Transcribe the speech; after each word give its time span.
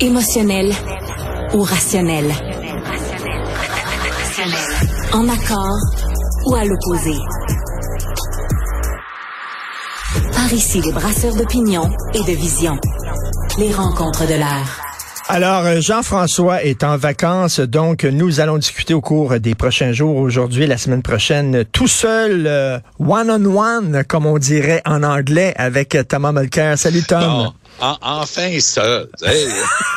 Émotionnel 0.00 0.72
ou 1.54 1.62
rationnel? 1.62 2.32
En 5.12 5.28
accord 5.28 5.78
ou 6.46 6.54
à 6.54 6.64
l'opposé? 6.64 7.14
Par 10.34 10.52
ici, 10.52 10.80
les 10.80 10.92
brasseurs 10.92 11.34
d'opinion 11.36 11.90
et 12.14 12.20
de 12.20 12.36
vision. 12.36 12.78
Les 13.58 13.72
rencontres 13.72 14.26
de 14.26 14.34
l'air. 14.34 14.80
Alors, 15.28 15.64
euh, 15.64 15.80
Jean-François 15.80 16.64
est 16.64 16.84
en 16.84 16.96
vacances, 16.96 17.60
donc 17.60 18.04
nous 18.04 18.40
allons 18.40 18.58
discuter 18.58 18.92
au 18.92 19.00
cours 19.00 19.38
des 19.38 19.54
prochains 19.54 19.92
jours, 19.92 20.16
aujourd'hui, 20.16 20.66
la 20.66 20.76
semaine 20.76 21.02
prochaine, 21.02 21.64
tout 21.72 21.86
seul, 21.86 22.46
euh, 22.46 22.78
one-on-one, 22.98 24.04
comme 24.04 24.26
on 24.26 24.38
dirait 24.38 24.82
en 24.84 25.02
anglais, 25.02 25.54
avec 25.56 25.96
Thomas 26.08 26.32
Mulcair. 26.32 26.76
Salut 26.76 27.02
Tom 27.02 27.52
enfin 27.80 28.60
ça. 28.60 29.04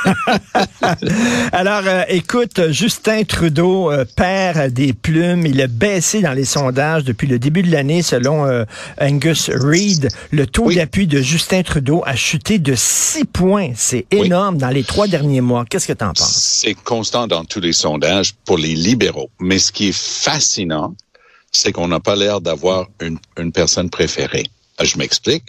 Alors, 1.52 1.82
euh, 1.86 2.04
écoute, 2.10 2.72
Justin 2.72 3.24
Trudeau 3.24 3.92
euh, 3.92 4.06
perd 4.16 4.72
des 4.74 4.94
plumes. 4.94 5.46
Il 5.46 5.62
a 5.62 5.68
baissé 5.68 6.22
dans 6.22 6.34
les 6.34 6.46
sondages 6.46 7.04
depuis 7.04 7.28
le 7.28 7.40
début 7.40 7.64
de 7.64 7.72
l'année, 7.72 8.02
selon 8.02 8.46
euh, 8.46 8.66
Angus 9.00 9.50
Reid. 9.50 10.10
Le 10.32 10.48
taux 10.48 10.72
d'appui 10.72 11.08
de 11.08 11.22
Justin 11.22 11.64
Trudeau 11.64 12.04
a 12.06 12.16
chuté 12.16 12.60
de 12.60 12.74
six 12.76 13.26
points. 13.26 13.72
C'est 13.76 14.06
énorme 14.12 14.58
dans 14.58 14.70
les 14.70 14.84
trois 14.84 15.08
derniers 15.08 15.42
mois. 15.42 15.66
Qu'est-ce 15.70 15.88
que 15.88 15.94
tu 15.94 16.04
en 16.04 16.14
penses? 16.14 16.60
C'est 16.62 16.74
constant 16.74 17.28
dans 17.28 17.46
tous 17.46 17.60
les 17.60 17.74
sondages 17.74 18.34
pour 18.46 18.58
les 18.58 18.76
libéraux. 18.76 19.30
Mais 19.40 19.60
ce 19.60 19.72
qui 19.72 19.90
est 19.90 19.98
fascinant, 19.98 20.96
c'est 21.52 21.72
qu'on 21.72 21.88
n'a 21.88 22.00
pas 22.00 22.16
l'air 22.16 22.42
d'avoir 22.42 22.88
une, 23.00 23.18
une 23.38 23.52
personne 23.52 23.90
préférée. 23.90 24.46
Ah, 24.78 24.84
je 24.84 24.98
m'explique. 24.98 25.46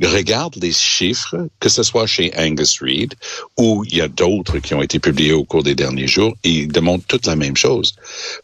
Regarde 0.00 0.54
les 0.56 0.72
chiffres, 0.72 1.48
que 1.58 1.68
ce 1.68 1.82
soit 1.82 2.06
chez 2.06 2.32
Angus 2.36 2.80
Reid 2.80 3.14
ou 3.56 3.84
il 3.84 3.96
y 3.96 4.00
a 4.00 4.08
d'autres 4.08 4.58
qui 4.58 4.74
ont 4.74 4.82
été 4.82 5.00
publiés 5.00 5.32
au 5.32 5.44
cours 5.44 5.64
des 5.64 5.74
derniers 5.74 6.06
jours, 6.06 6.36
et 6.44 6.50
ils 6.50 6.68
démontrent 6.68 7.06
toute 7.06 7.26
la 7.26 7.34
même 7.34 7.56
chose. 7.56 7.96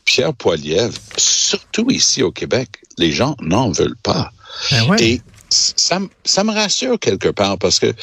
Pierre 0.04 0.34
Poilievre, 0.34 0.98
surtout 1.16 1.88
ici 1.90 2.22
au 2.22 2.32
Québec, 2.32 2.68
les 2.98 3.12
gens 3.12 3.36
n'en 3.40 3.70
veulent 3.70 3.96
pas. 4.02 4.32
Ben 4.70 4.96
et 4.98 5.20
ça, 5.50 6.00
ça 6.24 6.42
me 6.42 6.52
rassure 6.52 6.98
quelque 6.98 7.28
part 7.28 7.58
parce 7.58 7.78
que 7.78 7.94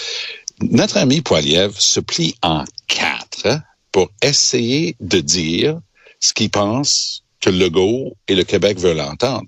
notre 0.61 0.97
ami 0.97 1.21
Poilievre 1.21 1.79
se 1.79 1.99
plie 1.99 2.35
en 2.41 2.63
quatre 2.87 3.59
pour 3.91 4.09
essayer 4.21 4.95
de 5.01 5.19
dire 5.19 5.79
ce 6.19 6.33
qu'il 6.33 6.49
pense 6.49 7.23
que 7.41 7.49
Legault 7.49 8.15
et 8.27 8.35
le 8.35 8.43
Québec 8.43 8.79
veulent 8.79 9.01
entendre. 9.01 9.47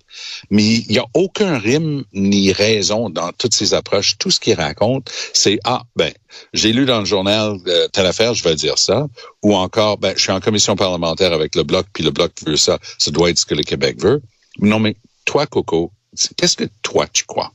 Mais 0.50 0.64
il 0.64 0.88
n'y 0.90 0.98
a 0.98 1.06
aucun 1.14 1.58
rime 1.58 2.04
ni 2.14 2.52
raison 2.52 3.10
dans 3.10 3.32
toutes 3.32 3.54
ces 3.54 3.74
approches. 3.74 4.18
Tout 4.18 4.32
ce 4.32 4.40
qu'il 4.40 4.56
raconte, 4.56 5.12
c'est 5.34 5.60
ah 5.64 5.84
ben 5.96 6.12
j'ai 6.54 6.74
lu 6.74 6.86
dans 6.86 7.00
le 7.00 7.06
journal 7.06 7.58
euh, 7.68 7.88
telle 7.90 8.08
affaire, 8.08 8.34
je 8.34 8.44
vais 8.44 8.56
dire 8.56 8.78
ça, 8.78 9.08
ou 9.44 9.56
encore 9.56 9.98
ben 9.98 10.14
je 10.18 10.24
suis 10.24 10.32
en 10.32 10.40
commission 10.40 10.76
parlementaire 10.76 11.32
avec 11.32 11.56
le 11.56 11.64
bloc 11.64 11.86
puis 11.94 12.04
le 12.04 12.12
bloc 12.12 12.32
veut 12.46 12.58
ça, 12.58 12.80
ça 12.98 13.12
doit 13.12 13.30
être 13.30 13.38
ce 13.38 13.46
que 13.46 13.56
le 13.56 13.64
Québec 13.64 14.02
veut. 14.02 14.22
Non 14.60 14.80
mais 14.80 14.96
toi 15.26 15.46
Coco, 15.46 15.92
qu'est-ce 16.36 16.58
que 16.58 16.70
toi 16.82 17.08
tu 17.12 17.26
crois? 17.26 17.52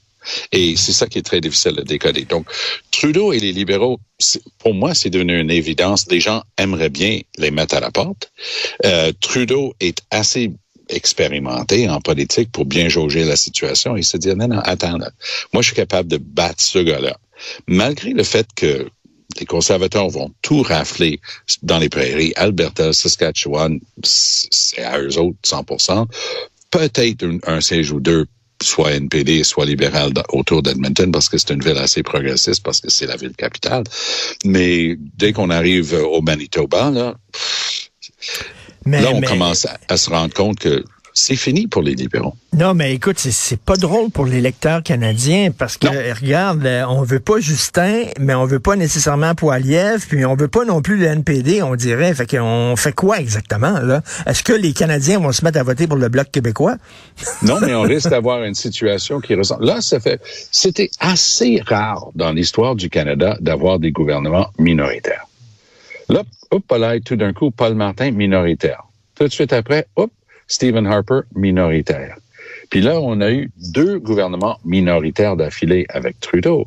Et 0.53 0.77
c'est 0.77 0.93
ça 0.93 1.07
qui 1.07 1.19
est 1.19 1.23
très 1.23 1.41
difficile 1.41 1.79
à 1.79 1.83
décoder. 1.83 2.25
Donc, 2.25 2.47
Trudeau 2.91 3.33
et 3.33 3.39
les 3.39 3.53
libéraux, 3.53 4.01
pour 4.59 4.75
moi, 4.75 4.95
c'est 4.95 5.11
devenu 5.11 5.41
une 5.41 5.51
évidence. 5.51 6.07
Les 6.11 6.20
gens 6.20 6.43
aimeraient 6.57 6.89
bien 6.89 7.20
les 7.37 7.51
mettre 7.51 7.77
à 7.77 7.81
la 7.81 7.91
porte. 7.91 8.33
Euh, 8.85 9.12
Trudeau 9.20 9.75
est 9.81 10.03
assez 10.11 10.51
expérimenté 10.89 11.89
en 11.89 12.01
politique 12.01 12.51
pour 12.51 12.65
bien 12.65 12.89
jauger 12.89 13.25
la 13.25 13.37
situation 13.37 13.97
et 13.97 14.03
se 14.03 14.17
dire, 14.17 14.37
non, 14.37 14.48
non, 14.48 14.61
attends, 14.61 14.98
moi, 15.53 15.62
je 15.62 15.67
suis 15.67 15.77
capable 15.77 16.09
de 16.09 16.17
battre 16.17 16.63
ce 16.63 16.79
gars-là. 16.79 17.17
Malgré 17.67 18.13
le 18.13 18.25
fait 18.25 18.47
que 18.57 18.89
les 19.39 19.47
conservateurs 19.47 20.09
vont 20.09 20.33
tout 20.42 20.63
rafler 20.63 21.20
dans 21.63 21.79
les 21.79 21.89
prairies, 21.89 22.33
Alberta, 22.37 22.92
Saskatchewan, 22.92 23.79
c'est 24.03 24.83
à 24.83 24.98
eux 25.01 25.19
autres 25.19 25.39
100 25.45 26.09
peut-être 26.70 27.25
un, 27.25 27.39
un 27.47 27.61
siège 27.61 27.92
ou 27.92 28.01
deux 28.01 28.27
soit 28.63 28.92
NPD, 28.92 29.45
soit 29.45 29.67
libéral 29.67 30.13
autour 30.30 30.63
d'Edmonton 30.63 31.11
parce 31.13 31.29
que 31.29 31.39
c'est 31.39 31.51
une 31.51 31.63
ville 31.63 31.79
assez 31.79 32.02
progressiste, 32.02 32.63
parce 32.63 32.80
que 32.80 32.91
c'est 32.91 33.07
la 33.07 33.17
ville 33.17 33.35
capitale. 33.36 33.85
Mais 34.45 34.96
dès 35.17 35.33
qu'on 35.33 35.51
arrive 35.51 35.95
au 35.95 36.20
Manitoba, 36.23 36.91
là, 36.91 37.14
là 38.86 39.11
on 39.13 39.20
commence 39.20 39.67
à, 39.89 39.96
se 39.96 40.11
rendre 40.11 40.35
compte 40.35 40.58
que 40.58 40.85
c'est 41.18 41.36
fini 41.36 41.67
pour 41.67 41.83
les 41.83 41.95
libéraux. 41.95 42.34
Non, 42.56 42.74
mais 42.74 42.95
écoute, 42.95 43.18
c'est 43.18 43.61
pas 43.61 43.77
drôle 43.77 44.11
pour 44.11 44.24
les 44.24 44.40
lecteurs 44.40 44.83
canadiens 44.83 45.51
parce 45.56 45.77
que, 45.77 45.89
regarde, 46.18 46.64
euh, 46.64 46.84
on 46.89 47.02
veut 47.02 47.20
pas 47.20 47.40
Justin, 47.40 48.05
mais 48.20 48.34
on 48.34 48.45
veut 48.46 48.61
pas 48.61 48.77
nécessairement 48.77 49.34
Poiliev, 49.34 50.07
puis 50.08 50.24
on 50.24 50.34
veut 50.34 50.48
pas 50.48 50.64
non 50.64 50.80
plus 50.80 50.96
le 50.96 51.07
NPD, 51.07 51.62
on 51.62 51.77
dirait. 51.77 52.14
Fait 52.14 52.27
qu'on 52.27 52.74
fait 52.77 52.92
quoi 52.92 53.18
exactement, 53.18 53.80
là? 53.80 54.02
Est-ce 54.27 54.42
que 54.42 54.52
les 54.52 54.73
Canadiens 54.73 55.18
vont 55.18 55.33
se 55.33 55.45
mettre 55.45 55.58
à 55.58 55.62
voter 55.62 55.86
pour 55.86 55.98
le 55.98 56.08
Bloc 56.08 56.30
québécois? 56.30 56.77
non, 57.42 57.58
mais 57.61 57.74
on 57.74 57.83
risque 57.83 58.11
d'avoir 58.11 58.45
une 58.45 58.55
situation 58.55 59.20
qui 59.20 59.34
ressemble. 59.34 59.67
Là, 59.67 59.80
ça 59.80 60.01
fait, 60.01 60.20
c'était 60.51 60.90
assez 61.01 61.61
rare 61.67 62.08
dans 62.14 62.33
l'histoire 62.33 62.77
du 62.77 62.89
Canada 62.89 63.36
d'avoir 63.40 63.78
des 63.78 63.90
gouvernements 63.90 64.51
minoritaires. 64.58 65.27
Là, 66.08 66.23
hop, 66.51 66.64
là, 66.70 66.98
tout 67.01 67.17
d'un 67.17 67.33
coup, 67.33 67.51
Paul 67.51 67.74
Martin 67.74 68.11
minoritaire. 68.12 68.84
Tout 69.14 69.24
de 69.24 69.33
suite 69.33 69.52
après, 69.52 69.86
hop, 69.96 70.11
Stephen 70.48 70.86
Harper 70.86 71.20
minoritaire. 71.35 72.17
Puis 72.70 72.81
là, 72.83 73.01
on 73.01 73.20
a 73.20 73.31
eu 73.31 73.51
deux 73.73 73.98
gouvernements 73.98 74.59
minoritaires 74.64 75.36
d'affilée 75.36 75.86
avec 75.89 76.20
Trudeau. 76.20 76.67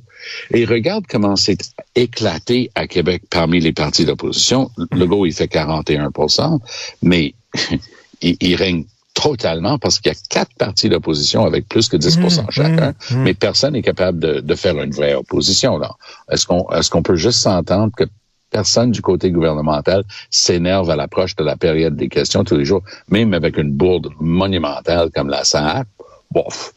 Et 0.51 0.65
regarde 0.65 1.05
comment 1.07 1.35
c'est 1.35 1.73
éclaté 1.95 2.71
à 2.75 2.87
Québec 2.87 3.23
parmi 3.29 3.59
les 3.59 3.71
partis 3.71 4.05
d'opposition. 4.05 4.71
Legault, 4.91 5.25
il 5.25 5.33
fait 5.33 5.51
41% 5.51 6.59
mais 7.03 7.33
il, 8.21 8.55
règne 8.55 8.85
totalement 9.13 9.77
parce 9.77 9.99
qu'il 9.99 10.11
y 10.11 10.15
a 10.15 10.19
quatre 10.29 10.53
partis 10.55 10.89
d'opposition 10.89 11.45
avec 11.45 11.67
plus 11.67 11.89
que 11.89 11.97
10% 11.97 12.19
mmh, 12.19 12.51
chacun, 12.51 12.91
mmh, 12.91 13.15
mmh. 13.15 13.23
mais 13.23 13.33
personne 13.33 13.73
n'est 13.73 13.81
capable 13.81 14.19
de, 14.19 14.39
de, 14.39 14.55
faire 14.55 14.81
une 14.81 14.91
vraie 14.91 15.15
opposition. 15.15 15.77
là. 15.77 15.91
Est-ce 16.31 16.45
qu'on 16.45 16.67
est-ce 16.71 16.89
qu'on 16.89 17.03
peut 17.03 17.15
juste 17.15 17.39
s'entendre 17.39 17.91
que 17.95 18.05
personne 18.51 18.91
du 18.91 19.01
côté 19.01 19.31
gouvernemental 19.31 20.03
s'énerve 20.29 20.89
à 20.89 20.95
l'approche 20.95 21.35
de 21.35 21.43
la 21.43 21.55
période 21.55 21.95
des 21.95 22.09
questions 22.09 22.43
tous 22.43 22.57
les 22.57 22.65
jours, 22.65 22.83
même 23.09 23.33
avec 23.33 23.57
une 23.57 23.71
bourde 23.71 24.09
monumentale 24.19 25.09
comme 25.15 25.29
la 25.29 25.43
SAC. 25.43 25.87
Bof, 26.31 26.73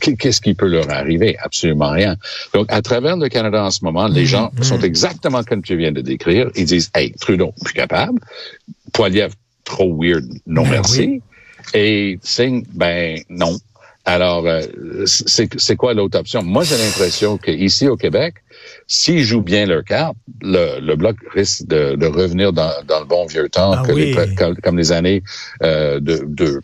qu'est-ce 0.00 0.40
qui 0.40 0.54
peut 0.54 0.68
leur 0.68 0.90
arriver? 0.90 1.36
Absolument 1.42 1.90
rien. 1.90 2.16
Donc, 2.54 2.66
à 2.70 2.80
travers 2.80 3.16
le 3.16 3.28
Canada 3.28 3.64
en 3.64 3.70
ce 3.70 3.84
moment, 3.84 4.06
les 4.06 4.24
gens 4.24 4.50
mm-hmm. 4.56 4.62
sont 4.62 4.80
exactement 4.80 5.42
comme 5.42 5.62
tu 5.62 5.76
viens 5.76 5.92
de 5.92 6.00
décrire. 6.00 6.50
Ils 6.54 6.66
disent, 6.66 6.90
hey, 6.94 7.12
Trudeau, 7.12 7.52
plus 7.62 7.74
capable. 7.74 8.20
Poiliev, 8.92 9.34
trop 9.64 9.94
weird, 10.00 10.24
non 10.46 10.62
ben 10.62 10.70
merci. 10.70 11.22
Et 11.74 12.18
Singh, 12.22 12.64
ben 12.72 13.20
non. 13.28 13.58
Alors, 14.04 14.46
euh, 14.46 14.62
c'est 15.04 15.76
quoi 15.76 15.92
l'autre 15.92 16.18
option? 16.18 16.42
Moi, 16.42 16.62
j'ai 16.62 16.78
l'impression 16.78 17.38
qu'ici 17.38 17.88
au 17.88 17.96
Québec, 17.96 18.36
s'ils 18.86 19.24
jouent 19.24 19.42
bien 19.42 19.66
leur 19.66 19.84
carte, 19.84 20.16
le, 20.42 20.80
le 20.80 20.96
bloc 20.96 21.16
risque 21.34 21.66
de, 21.66 21.96
de 21.96 22.06
revenir 22.06 22.52
dans, 22.52 22.72
dans, 22.86 23.00
le 23.00 23.06
bon 23.06 23.26
vieux 23.26 23.48
temps, 23.48 23.72
ah 23.72 23.82
que 23.86 23.92
les, 23.92 24.14
comme, 24.62 24.78
les 24.78 24.92
années 24.92 25.22
euh, 25.62 26.00
de, 26.00 26.24
de 26.26 26.60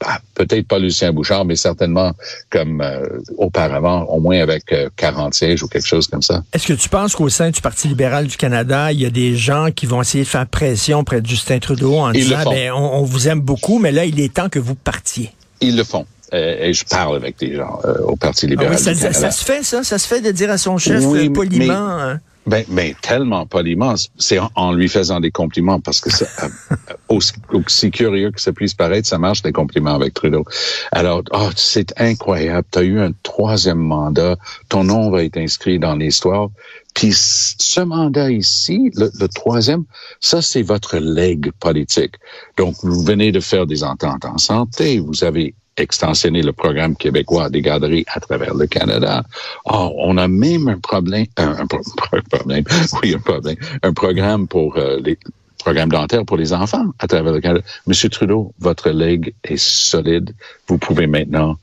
bah, 0.00 0.18
peut-être 0.34 0.68
pas 0.68 0.78
Lucien 0.78 1.12
Bouchard, 1.12 1.46
mais 1.46 1.56
certainement 1.56 2.12
comme 2.50 2.82
euh, 2.82 3.18
auparavant, 3.38 4.02
au 4.04 4.20
moins 4.20 4.40
avec 4.40 4.74
40 4.96 5.32
sièges 5.32 5.62
ou 5.62 5.68
quelque 5.68 5.86
chose 5.86 6.06
comme 6.06 6.22
ça. 6.22 6.42
Est-ce 6.52 6.66
que 6.66 6.74
tu 6.74 6.88
penses 6.88 7.14
qu'au 7.14 7.28
sein 7.28 7.50
du 7.50 7.60
Parti 7.60 7.88
libéral 7.88 8.26
du 8.26 8.36
Canada, 8.36 8.92
il 8.92 9.00
y 9.00 9.06
a 9.06 9.10
des 9.10 9.36
gens 9.36 9.70
qui 9.74 9.86
vont 9.86 10.02
essayer 10.02 10.24
de 10.24 10.28
faire 10.28 10.46
pression 10.46 11.02
près 11.02 11.22
de 11.22 11.26
Justin 11.26 11.58
Trudeau 11.60 11.96
en 11.96 12.12
disant, 12.12 12.44
ben, 12.44 12.72
on, 12.72 12.98
on 12.98 13.02
vous 13.04 13.28
aime 13.28 13.40
beaucoup, 13.40 13.78
mais 13.78 13.92
là, 13.92 14.04
il 14.04 14.20
est 14.20 14.34
temps 14.34 14.48
que 14.48 14.58
vous 14.58 14.74
partiez? 14.74 15.30
Ils 15.60 15.76
le 15.76 15.84
font. 15.84 16.06
Euh, 16.34 16.56
et 16.60 16.72
je 16.72 16.84
parle 16.84 17.16
avec 17.16 17.38
des 17.38 17.54
gens 17.54 17.78
euh, 17.84 17.98
au 18.02 18.16
Parti 18.16 18.46
libéral. 18.46 18.74
Ah 18.76 18.76
oui, 18.76 18.96
ça, 18.96 19.12
ça, 19.12 19.30
se 19.30 19.44
fait, 19.44 19.62
ça? 19.62 19.84
Ça 19.84 19.98
se 19.98 20.08
fait 20.08 20.20
de 20.20 20.30
dire 20.32 20.50
à 20.50 20.58
son 20.58 20.76
chef 20.78 21.04
euh, 21.04 21.30
poliment. 21.30 21.74
Hein? 21.74 22.20
Ben, 22.46 22.64
ben, 22.68 22.94
tellement 23.02 23.44
poliment, 23.44 23.94
c'est 24.18 24.38
en, 24.54 24.72
lui 24.72 24.88
faisant 24.88 25.18
des 25.18 25.32
compliments 25.32 25.80
parce 25.80 26.00
que 26.00 26.10
c'est 26.12 26.28
aussi, 27.08 27.90
curieux 27.90 28.30
que 28.30 28.40
ça 28.40 28.52
puisse 28.52 28.72
paraître, 28.72 29.08
ça 29.08 29.18
marche 29.18 29.42
des 29.42 29.52
compliments 29.52 29.94
avec 29.94 30.14
Trudeau. 30.14 30.44
Alors, 30.92 31.22
oh, 31.32 31.48
c'est 31.56 31.92
incroyable. 32.00 32.66
Tu 32.70 32.78
as 32.78 32.82
eu 32.82 33.00
un 33.00 33.10
troisième 33.24 33.78
mandat, 33.78 34.36
ton 34.68 34.84
nom 34.84 35.10
va 35.10 35.24
être 35.24 35.38
inscrit 35.38 35.80
dans 35.80 35.96
l'histoire. 35.96 36.50
Puis 36.94 37.12
ce 37.12 37.80
mandat 37.80 38.30
ici, 38.30 38.92
le, 38.94 39.10
le 39.18 39.28
troisième, 39.28 39.84
ça 40.20 40.40
c'est 40.40 40.62
votre 40.62 40.98
legs 40.98 41.50
politique. 41.58 42.14
Donc, 42.56 42.76
vous 42.82 43.02
venez 43.02 43.32
de 43.32 43.40
faire 43.40 43.66
des 43.66 43.82
ententes 43.82 44.24
en 44.24 44.38
santé, 44.38 45.00
vous 45.00 45.24
avez 45.24 45.54
extensionner 45.76 46.42
le 46.42 46.52
programme 46.52 46.96
québécois 46.96 47.50
des 47.50 47.62
garderies 47.62 48.04
à 48.08 48.20
travers 48.20 48.54
le 48.54 48.66
Canada. 48.66 49.24
Oh, 49.66 49.92
on 49.98 50.16
a 50.16 50.28
même 50.28 50.68
un 50.68 50.78
problème, 50.78 51.26
un, 51.36 51.66
problème, 51.66 52.64
oui, 53.02 53.14
un 53.14 53.18
problème, 53.18 53.56
un 53.82 53.92
programme 53.92 54.48
pour 54.48 54.76
euh, 54.76 54.98
les 55.02 55.18
programmes 55.58 55.90
dentaires 55.90 56.24
pour 56.24 56.36
les 56.36 56.52
enfants 56.52 56.86
à 56.98 57.06
travers 57.06 57.32
le 57.32 57.40
Canada. 57.40 57.64
Monsieur 57.86 58.08
Trudeau, 58.08 58.52
votre 58.58 58.90
leg 58.90 59.34
est 59.44 59.58
solide. 59.58 60.34
Vous 60.68 60.78
pouvez 60.78 61.06
maintenant 61.06 61.58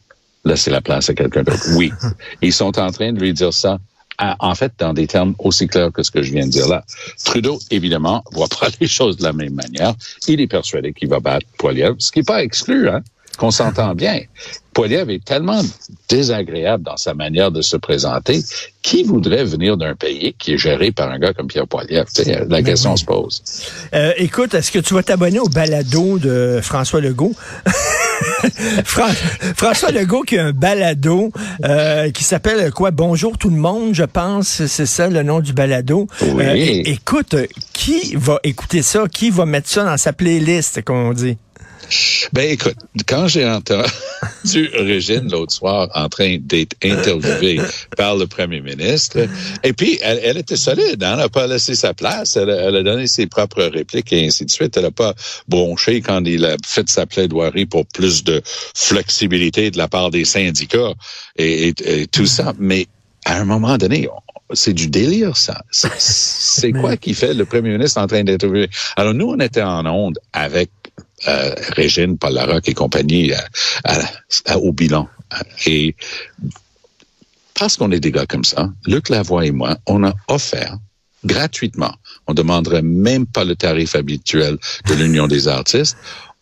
laisser 0.45 0.71
la 0.71 0.81
place 0.81 1.10
à 1.10 1.13
quelqu'un 1.13 1.44
d'autre. 1.44 1.63
Oui. 1.77 1.92
Ils 2.42 2.54
sont 2.54 2.77
en 2.77 2.92
train 2.92 3.13
de 3.13 3.19
lui 3.19 3.33
dire 3.33 3.54
ça 3.54 3.80
en 4.19 4.56
fait, 4.56 4.74
dans 4.77 4.94
des 4.94 5.07
termes 5.07 5.36
aussi 5.39 5.68
clairs 5.68 5.92
que 5.92 6.04
ce 6.04 6.12
que 6.12 6.21
je 6.21 6.31
viens 6.31 6.45
de 6.45 6.51
dire 6.51 6.68
là. 6.68 6.83
Trudeau, 7.24 7.60
évidemment, 7.71 8.24
voit 8.31 8.48
pas 8.48 8.68
les 8.80 8.88
choses 8.88 9.18
de 9.18 9.24
la 9.24 9.33
même 9.33 9.54
manière. 9.54 9.95
Il 10.27 10.42
est 10.42 10.48
persuadé 10.48 10.94
qu'il 10.94 11.10
va 11.10 11.19
battre 11.19 11.45
Poiliev, 11.57 11.95
ce 12.00 12.12
qui 12.12 12.19
n'est 12.19 12.25
pas 12.25 12.44
exclu, 12.44 12.89
hein, 12.89 13.01
qu'on 13.38 13.51
s'entend 13.51 13.95
bien. 13.95 14.19
Poiliev 14.74 15.09
est 15.09 15.24
tellement 15.24 15.62
désagréable 16.09 16.83
dans 16.83 16.97
sa 16.97 17.13
manière 17.13 17.51
de 17.51 17.62
se 17.62 17.77
présenter. 17.77 18.41
Qui 18.81 19.03
voudrait 19.03 19.45
venir 19.45 19.77
d'un 19.77 19.95
pays 19.95 20.35
qui 20.38 20.53
est 20.53 20.57
géré 20.57 20.91
par 20.91 21.12
un 21.12 21.19
gars 21.19 21.33
comme 21.33 21.47
Pierre 21.47 21.68
Poiliev? 21.68 22.06
la 22.50 22.62
question 22.63 22.95
se 22.95 23.06
pose. 23.06 23.44
Euh, 23.94 24.13
écoute, 24.18 24.53
est-ce 24.53 24.71
que 24.71 24.80
tu 24.80 24.94
vas 24.94 25.03
t'abonner 25.03 25.39
au 25.39 25.47
balado 25.47 26.18
de 26.18 26.59
François 26.62 27.01
Legault? 27.01 27.35
François 28.85 29.91
Legault 29.91 30.21
qui 30.21 30.38
a 30.38 30.45
un 30.45 30.51
balado 30.51 31.31
euh, 31.63 32.09
qui 32.12 32.24
s'appelle 32.24 32.71
quoi? 32.71 32.91
Bonjour 32.91 33.38
tout 33.38 33.50
le 33.50 33.57
monde, 33.57 33.94
je 33.94 34.03
pense, 34.03 34.65
c'est 34.65 34.86
ça 34.86 35.07
le 35.07 35.24
nom 35.24 35.39
du 35.39 35.53
balado. 35.53 36.07
Oui. 36.21 36.44
Euh, 36.44 36.81
écoute, 36.86 37.36
qui 37.74 38.15
va 38.15 38.39
écouter 38.44 38.81
ça? 38.81 39.03
Qui 39.12 39.29
va 39.29 39.45
mettre 39.45 39.69
ça 39.69 39.83
dans 39.83 39.97
sa 39.97 40.13
playlist, 40.13 40.83
comme 40.83 40.97
on 40.97 41.13
dit? 41.13 41.38
Ben 42.33 42.50
écoute, 42.51 42.77
quand 43.07 43.27
j'ai 43.27 43.47
entendu 43.47 43.89
Régine 44.74 45.30
l'autre 45.30 45.53
soir 45.53 45.89
en 45.94 46.09
train 46.09 46.38
d'être 46.39 46.75
interviewée 46.83 47.59
par 47.97 48.15
le 48.15 48.27
premier 48.27 48.62
ministre, 48.62 49.27
et 49.63 49.74
puis 49.74 50.00
elle, 50.01 50.38
était 50.38 50.56
solide, 50.56 51.03
hein? 51.03 51.13
elle 51.13 51.19
n'a 51.19 51.30
pas 51.30 51.47
laissé 51.47 51.75
sa 51.75 51.94
place, 51.94 52.35
elle, 52.35 52.50
a 52.50 52.83
donné 52.83 53.07
ses 53.07 53.27
propres 53.27 53.63
répliques 53.63 54.12
et 54.13 54.25
ainsi 54.25 54.45
de 54.45 54.51
suite. 54.51 54.77
Elle 54.77 54.83
n'a 54.83 54.91
pas 54.91 55.13
bronché 55.47 56.01
quand 56.01 56.25
il 56.25 56.45
a 56.45 56.57
fait 56.65 56.89
sa 56.89 57.06
plaidoirie 57.06 57.65
pour 57.65 57.86
plus 57.86 58.24
de 58.24 58.41
flexibilité 58.75 59.71
de 59.71 59.77
la 59.77 59.88
part 59.88 60.09
des 60.09 60.25
syndicats 60.25 60.94
et, 61.38 61.74
tout 62.12 62.25
ça. 62.25 62.53
Mais 62.59 62.88
à 63.25 63.39
un 63.39 63.45
moment 63.45 63.77
donné, 63.77 64.07
c'est 64.53 64.74
du 64.74 64.88
délire, 64.88 65.38
ça. 65.38 65.62
C'est 65.71 66.71
quoi 66.81 66.97
qui 66.97 67.13
fait 67.13 67.33
le 67.33 67.45
premier 67.45 67.71
ministre 67.71 68.01
en 68.01 68.07
train 68.07 68.24
d'interviewer? 68.24 68.69
Alors, 68.95 69.13
nous, 69.13 69.27
on 69.27 69.39
était 69.39 69.62
en 69.62 69.86
onde 69.86 70.19
avec 70.33 70.69
euh, 71.27 71.55
Régine, 71.75 72.17
Paul 72.17 72.33
Larocque 72.33 72.69
et 72.69 72.73
compagnie 72.73 73.31
euh, 73.33 74.55
au 74.55 74.71
bilan. 74.71 75.07
Et 75.65 75.95
parce 77.53 77.77
qu'on 77.77 77.91
est 77.91 77.99
des 77.99 78.11
gars 78.11 78.25
comme 78.25 78.43
ça, 78.43 78.71
Luc 78.85 79.09
Lavoie 79.09 79.45
et 79.45 79.51
moi, 79.51 79.77
on 79.87 80.03
a 80.03 80.13
offert 80.27 80.77
gratuitement, 81.23 81.93
on 82.27 82.33
demanderait 82.33 82.81
même 82.81 83.25
pas 83.25 83.45
le 83.45 83.55
tarif 83.55 83.95
habituel 83.95 84.57
de 84.87 84.93
l'Union 84.93 85.27
des 85.27 85.47
artistes, 85.47 85.95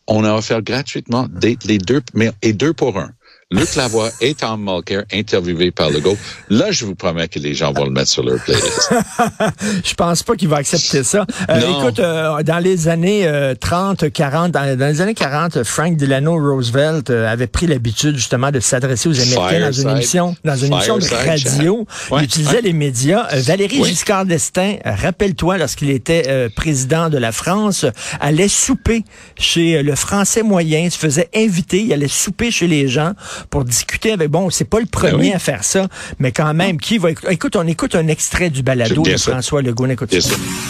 on 0.07 0.24
a 0.24 0.33
offert 0.33 0.62
gratuitement 0.62 1.27
les 1.42 1.77
deux, 1.77 2.01
mais 2.13 2.31
et 2.42 2.53
deux 2.53 2.74
pour 2.74 2.98
un. 2.98 3.12
Luc 3.51 3.75
Lavoie 3.75 4.09
et 4.21 4.33
Tom 4.33 4.63
Mulcair 4.63 5.03
interviewés 5.12 5.71
par 5.71 5.89
Legault. 5.89 6.18
Là, 6.50 6.71
je 6.71 6.86
vous 6.86 6.95
promets 6.95 7.27
que 7.27 7.38
les 7.38 7.53
gens 7.53 7.74
vont 7.74 7.83
le 7.83 7.92
mettre 7.92 8.09
sur 8.09 8.24
leur 8.24 8.42
playlist. 8.42 8.94
je 9.83 9.94
pense 9.94 10.24
pas 10.24 10.36
qu'il 10.36 10.48
va 10.48 10.57
accepter 10.57 11.03
ça. 11.03 11.25
Euh, 11.50 11.59
écoute, 11.59 12.00
euh, 12.00 12.42
dans 12.44 12.59
les 12.59 12.88
années 12.88 13.30
30, 13.59 14.03
euh, 14.03 14.09
40, 14.09 14.51
dans, 14.51 14.77
les 14.77 15.01
années 15.01 15.13
40, 15.13 15.63
Frank 15.63 15.98
Delano 15.98 16.36
Roosevelt 16.36 17.09
avait 17.09 17.48
pris 17.48 17.68
l'habitude 17.68 18.15
justement 18.15 18.51
de 18.51 18.62
s'adresser 18.62 19.09
aux 19.09 19.19
Américains 19.19 19.59
dans 19.59 19.71
une 19.74 19.89
émission, 19.89 20.36
dans 20.45 20.56
une 20.56 20.71
émission 20.71 20.98
de 20.98 21.27
radio. 21.27 21.86
il 22.18 22.24
utilisait 22.24 22.62
les 22.62 22.74
médias. 22.74 23.27
Valérie 23.33 23.83
Giscard 23.83 24.25
d'Estaing, 24.25 24.77
rappelle-toi, 24.86 25.57
lorsqu'il 25.57 25.89
était 25.89 26.50
président 26.56 27.09
de 27.09 27.18
la 27.18 27.33
France, 27.33 27.86
allait 28.21 28.48
souper 28.48 29.03
chez 29.38 29.83
le 29.83 29.95
Français 29.95 30.42
moyen, 30.42 30.89
se 30.89 30.98
faisait 30.98 31.30
inviter, 31.36 31.81
il 31.81 31.92
allait 31.92 32.07
souper 32.07 32.50
chez 32.50 32.68
les 32.68 32.88
gens 32.88 33.12
pour 33.50 33.66
discuter 33.66 34.12
avec. 34.14 34.30
Bon, 34.30 34.50
c'est 34.50 34.66
pas 34.66 34.80
le 34.80 34.86
ben 34.86 34.92
premier 34.92 35.34
à 35.34 35.40
faire 35.40 35.64
ça, 35.64 35.88
mais 36.20 36.32
quand 36.32 36.54
même, 36.54 36.80
qui 36.80 36.98
va 36.98 37.12
écouter? 37.12 37.32
Écoute, 37.32 37.56
on 37.56 37.68
écoute 37.68 37.96
un 37.96 38.08
extrait 38.08 38.50
du 38.50 38.64
balado 38.64 39.02
de 39.04 39.18
François 39.18 39.62
Legault. 39.62 39.88
Écoute 39.88 40.16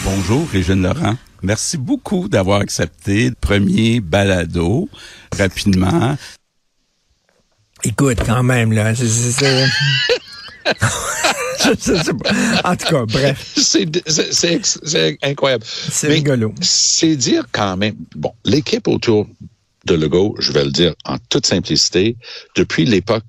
Bonjour, 0.03 0.47
Régine 0.51 0.81
Laurent. 0.81 1.15
Merci 1.43 1.77
beaucoup 1.77 2.29
d'avoir 2.29 2.61
accepté 2.61 3.29
le 3.29 3.35
premier 3.39 3.99
balado 3.99 4.89
rapidement. 5.37 6.15
Écoute, 7.83 8.19
quand 8.25 8.43
même, 8.43 8.71
là, 8.71 8.93
en 12.63 12.75
tout 12.75 12.85
cas, 12.85 13.05
bref. 13.05 13.53
C'est 13.55 15.17
incroyable. 15.23 15.63
C'est 15.65 16.07
rigolo. 16.07 16.53
C'est 16.61 17.15
dire 17.15 17.45
quand 17.51 17.77
même, 17.77 17.95
bon, 18.15 18.33
l'équipe 18.45 18.87
autour 18.87 19.27
de 19.85 19.95
Legault, 19.95 20.35
je 20.39 20.51
vais 20.51 20.63
le 20.63 20.71
dire 20.71 20.93
en 21.05 21.17
toute 21.29 21.45
simplicité, 21.45 22.15
depuis 22.55 22.85
l'époque 22.85 23.23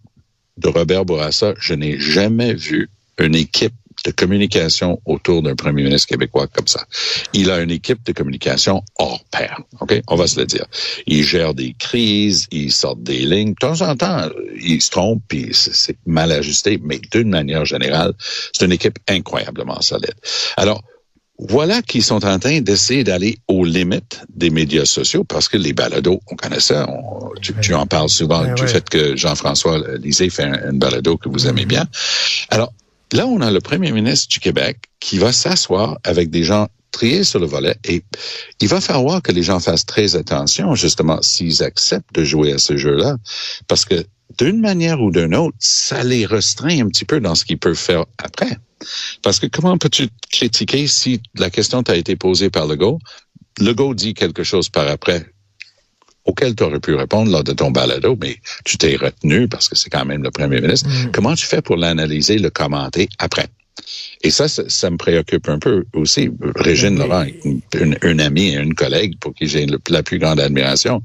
de 0.58 0.68
Robert 0.68 1.04
Bourassa, 1.04 1.54
je 1.58 1.74
n'ai 1.74 1.98
jamais 1.98 2.54
vu 2.54 2.90
une 3.18 3.34
équipe 3.34 3.74
de 4.04 4.10
communication 4.10 5.00
autour 5.04 5.42
d'un 5.42 5.54
premier 5.54 5.82
ministre 5.82 6.08
québécois 6.08 6.46
comme 6.48 6.66
ça. 6.66 6.84
Il 7.32 7.50
a 7.50 7.60
une 7.60 7.70
équipe 7.70 8.04
de 8.04 8.12
communication 8.12 8.82
hors 8.98 9.22
pair. 9.30 9.60
OK? 9.80 10.00
On 10.08 10.16
va 10.16 10.26
se 10.26 10.40
le 10.40 10.46
dire. 10.46 10.64
Il 11.06 11.22
gère 11.22 11.54
des 11.54 11.74
crises, 11.78 12.46
il 12.50 12.72
sort 12.72 12.96
des 12.96 13.18
lignes. 13.18 13.50
De 13.50 13.58
temps 13.60 13.80
en 13.82 13.96
temps, 13.96 14.28
il 14.60 14.82
se 14.82 14.90
trompe, 14.90 15.22
puis 15.28 15.50
c'est 15.52 15.96
mal 16.06 16.32
ajusté, 16.32 16.80
mais 16.82 17.00
d'une 17.12 17.28
manière 17.28 17.64
générale, 17.64 18.14
c'est 18.52 18.64
une 18.64 18.72
équipe 18.72 18.98
incroyablement 19.08 19.80
solide. 19.80 20.14
Alors, 20.56 20.82
voilà 21.48 21.82
qu'ils 21.82 22.02
sont 22.02 22.24
en 22.24 22.38
train 22.38 22.60
d'essayer 22.60 23.04
d'aller 23.04 23.38
aux 23.48 23.64
limites 23.64 24.20
des 24.34 24.50
médias 24.50 24.84
sociaux 24.84 25.24
parce 25.24 25.48
que 25.48 25.56
les 25.56 25.72
balados, 25.72 26.20
on 26.30 26.36
connaît 26.36 26.60
ça. 26.60 26.86
tu, 27.40 27.74
en 27.74 27.86
parles 27.86 28.08
souvent 28.08 28.44
du 28.54 28.66
fait 28.66 28.88
que 28.88 29.16
Jean-François 29.16 29.82
Lisée 29.98 30.30
fait 30.30 30.44
un, 30.44 30.72
balado 30.72 31.16
que 31.16 31.28
vous 31.28 31.46
aimez 31.48 31.66
bien. 31.66 31.86
Alors, 32.50 32.72
là, 33.12 33.26
on 33.26 33.40
a 33.40 33.50
le 33.50 33.60
premier 33.60 33.92
ministre 33.92 34.28
du 34.28 34.40
Québec 34.40 34.78
qui 35.00 35.18
va 35.18 35.32
s'asseoir 35.32 35.98
avec 36.04 36.30
des 36.30 36.44
gens 36.44 36.68
triés 36.92 37.24
sur 37.24 37.40
le 37.40 37.46
volet 37.46 37.76
et 37.84 38.04
il 38.60 38.68
va 38.68 38.80
falloir 38.80 39.22
que 39.22 39.32
les 39.32 39.42
gens 39.42 39.58
fassent 39.58 39.86
très 39.86 40.14
attention, 40.14 40.74
justement, 40.74 41.20
s'ils 41.22 41.62
acceptent 41.62 42.14
de 42.14 42.22
jouer 42.22 42.52
à 42.52 42.58
ce 42.58 42.76
jeu-là, 42.76 43.16
parce 43.66 43.84
que 43.84 44.04
d'une 44.38 44.60
manière 44.60 45.00
ou 45.00 45.10
d'une 45.10 45.34
autre, 45.34 45.56
ça 45.58 46.04
les 46.04 46.26
restreint 46.26 46.84
un 46.84 46.88
petit 46.88 47.04
peu 47.04 47.20
dans 47.20 47.34
ce 47.34 47.44
qu'ils 47.44 47.58
peuvent 47.58 47.74
faire 47.74 48.04
après. 48.18 48.58
Parce 49.22 49.38
que 49.38 49.46
comment 49.46 49.78
peux-tu 49.78 50.08
critiquer 50.30 50.86
si 50.86 51.20
la 51.36 51.50
question 51.50 51.82
t'a 51.82 51.96
été 51.96 52.16
posée 52.16 52.50
par 52.50 52.66
Legault? 52.66 52.98
Legault 53.58 53.94
dit 53.94 54.14
quelque 54.14 54.44
chose 54.44 54.68
par 54.68 54.88
après 54.88 55.26
auquel 56.24 56.54
tu 56.54 56.62
aurais 56.62 56.80
pu 56.80 56.94
répondre 56.94 57.30
lors 57.30 57.44
de 57.44 57.52
ton 57.52 57.70
balado, 57.70 58.16
mais 58.20 58.36
tu 58.64 58.78
t'es 58.78 58.96
retenu 58.96 59.48
parce 59.48 59.68
que 59.68 59.76
c'est 59.76 59.90
quand 59.90 60.04
même 60.04 60.22
le 60.22 60.30
premier 60.30 60.60
ministre. 60.60 60.88
Mm. 60.88 61.10
Comment 61.12 61.34
tu 61.34 61.46
fais 61.46 61.62
pour 61.62 61.76
l'analyser, 61.76 62.38
le 62.38 62.50
commenter 62.50 63.08
après? 63.18 63.48
Et 64.22 64.30
ça, 64.30 64.46
ça, 64.48 64.90
me 64.90 64.96
préoccupe 64.96 65.48
un 65.48 65.58
peu 65.58 65.84
aussi. 65.94 66.30
Régine 66.56 66.98
Laurent, 66.98 67.24
une, 67.74 67.98
une, 68.02 68.20
amie 68.20 68.50
et 68.50 68.58
une 68.58 68.74
collègue 68.74 69.18
pour 69.18 69.34
qui 69.34 69.48
j'ai 69.48 69.66
la 69.88 70.02
plus 70.02 70.18
grande 70.18 70.38
admiration. 70.38 71.02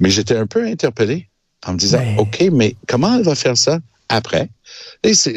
Mais 0.00 0.10
j'étais 0.10 0.36
un 0.36 0.46
peu 0.46 0.66
interpellé 0.66 1.28
en 1.66 1.72
me 1.72 1.78
disant, 1.78 2.02
OK, 2.18 2.44
mais 2.52 2.76
comment 2.86 3.16
elle 3.16 3.24
va 3.24 3.34
faire 3.34 3.56
ça 3.56 3.78
après? 4.08 4.50
C'est 5.04 5.34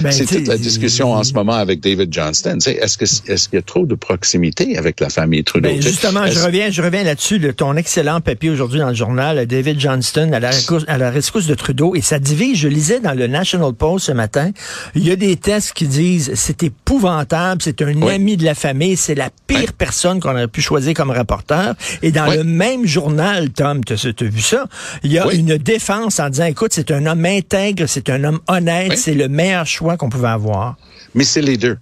ben, 0.00 0.10
toute 0.10 0.48
la 0.48 0.56
discussion 0.56 1.12
en 1.12 1.22
ce 1.22 1.34
moment 1.34 1.52
avec 1.52 1.80
David 1.80 2.12
Johnston. 2.12 2.58
Est-ce 2.64 2.96
que 2.96 3.04
est-ce 3.04 3.48
qu'il 3.48 3.56
y 3.56 3.58
a 3.58 3.62
trop 3.62 3.84
de 3.84 3.94
proximité 3.94 4.78
avec 4.78 5.00
la 5.00 5.10
famille 5.10 5.44
Trudeau? 5.44 5.68
Ben, 5.68 5.82
justement, 5.82 6.26
je 6.26 6.38
reviens, 6.38 6.70
je 6.70 6.80
reviens 6.80 7.04
là-dessus. 7.04 7.38
ton 7.54 7.76
excellent 7.76 8.20
papier 8.20 8.48
aujourd'hui 8.48 8.80
dans 8.80 8.88
le 8.88 8.94
journal, 8.94 9.46
David 9.46 9.78
Johnston 9.78 10.32
à 10.32 10.40
la, 10.40 10.50
à 10.88 10.98
la 10.98 11.10
rescousse 11.10 11.46
de 11.46 11.54
Trudeau, 11.54 11.94
et 11.94 12.00
ça 12.00 12.18
divise. 12.18 12.58
Je 12.58 12.68
lisais 12.68 13.00
dans 13.00 13.12
le 13.12 13.26
National 13.26 13.74
Post 13.74 14.06
ce 14.06 14.12
matin. 14.12 14.50
Il 14.94 15.06
y 15.06 15.10
a 15.10 15.16
des 15.16 15.36
tests 15.36 15.74
qui 15.74 15.86
disent 15.86 16.32
c'est 16.34 16.62
épouvantable, 16.62 17.60
c'est 17.62 17.82
un 17.82 18.00
ami 18.02 18.38
de 18.38 18.44
la 18.44 18.54
famille, 18.54 18.96
c'est 18.96 19.14
la 19.14 19.28
pire 19.46 19.74
personne 19.74 20.20
qu'on 20.20 20.30
aurait 20.30 20.48
pu 20.48 20.62
choisir 20.62 20.94
comme 20.94 21.10
rapporteur. 21.10 21.74
Et 22.02 22.12
dans 22.12 22.26
le 22.26 22.44
même 22.44 22.86
journal, 22.86 23.50
Tom, 23.50 23.84
tu 23.84 23.92
as, 23.92 24.12
vu 24.22 24.40
ça? 24.40 24.64
Il 25.02 25.12
y 25.12 25.18
a 25.18 25.30
une 25.32 25.58
défense 25.58 26.18
en 26.18 26.30
disant 26.30 26.46
écoute, 26.46 26.72
c'est 26.72 26.90
un 26.90 27.04
homme 27.04 27.26
intègre, 27.26 27.84
c'est 27.86 28.08
un 28.08 28.24
homme 28.24 28.40
honnête 28.48 28.55
c'est 28.96 29.14
le 29.14 29.28
meilleur 29.28 29.66
choix 29.66 29.96
qu'on 29.96 30.08
pouvait 30.08 30.28
avoir. 30.28 30.76
Mais 31.14 31.24
c'est 31.24 31.42
les 31.42 31.56
deux. 31.56 31.78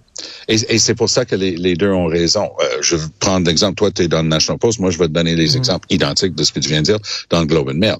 Et, 0.47 0.57
c'est 0.57 0.95
pour 0.95 1.09
ça 1.09 1.25
que 1.25 1.35
les, 1.35 1.75
deux 1.75 1.91
ont 1.91 2.07
raison. 2.07 2.49
Euh, 2.61 2.77
je 2.81 2.95
vais 2.95 3.07
prendre 3.19 3.45
l'exemple. 3.47 3.75
Toi, 3.75 3.91
tu 3.91 4.03
es 4.03 4.07
dans 4.07 4.21
le 4.21 4.29
National 4.29 4.59
Post. 4.59 4.79
Moi, 4.79 4.91
je 4.91 4.97
vais 4.97 5.07
te 5.07 5.11
donner 5.11 5.35
les 5.35 5.53
mm. 5.53 5.57
exemples 5.57 5.87
identiques 5.89 6.35
de 6.35 6.43
ce 6.43 6.53
que 6.53 6.59
tu 6.59 6.69
viens 6.69 6.81
de 6.81 6.85
dire 6.85 6.99
dans 7.29 7.41
le 7.41 7.45
Globe 7.45 7.69
and 7.69 7.75
Mail. 7.75 7.97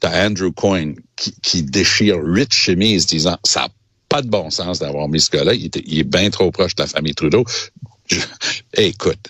T'as 0.00 0.26
Andrew 0.26 0.50
Coyne 0.50 0.96
qui, 1.16 1.62
déchire 1.62 2.18
huit 2.22 2.52
chemises 2.52 3.06
disant 3.06 3.36
ça 3.44 3.62
n'a 3.62 3.68
pas 4.08 4.22
de 4.22 4.28
bon 4.28 4.48
sens 4.50 4.78
d'avoir 4.78 5.08
mis 5.08 5.20
ce 5.20 5.30
gars-là. 5.30 5.54
Il, 5.54 5.98
est 5.98 6.04
bien 6.04 6.30
trop 6.30 6.50
proche 6.50 6.74
de 6.74 6.82
la 6.82 6.86
famille 6.86 7.14
Trudeau. 7.14 7.44
écoute, 8.74 9.28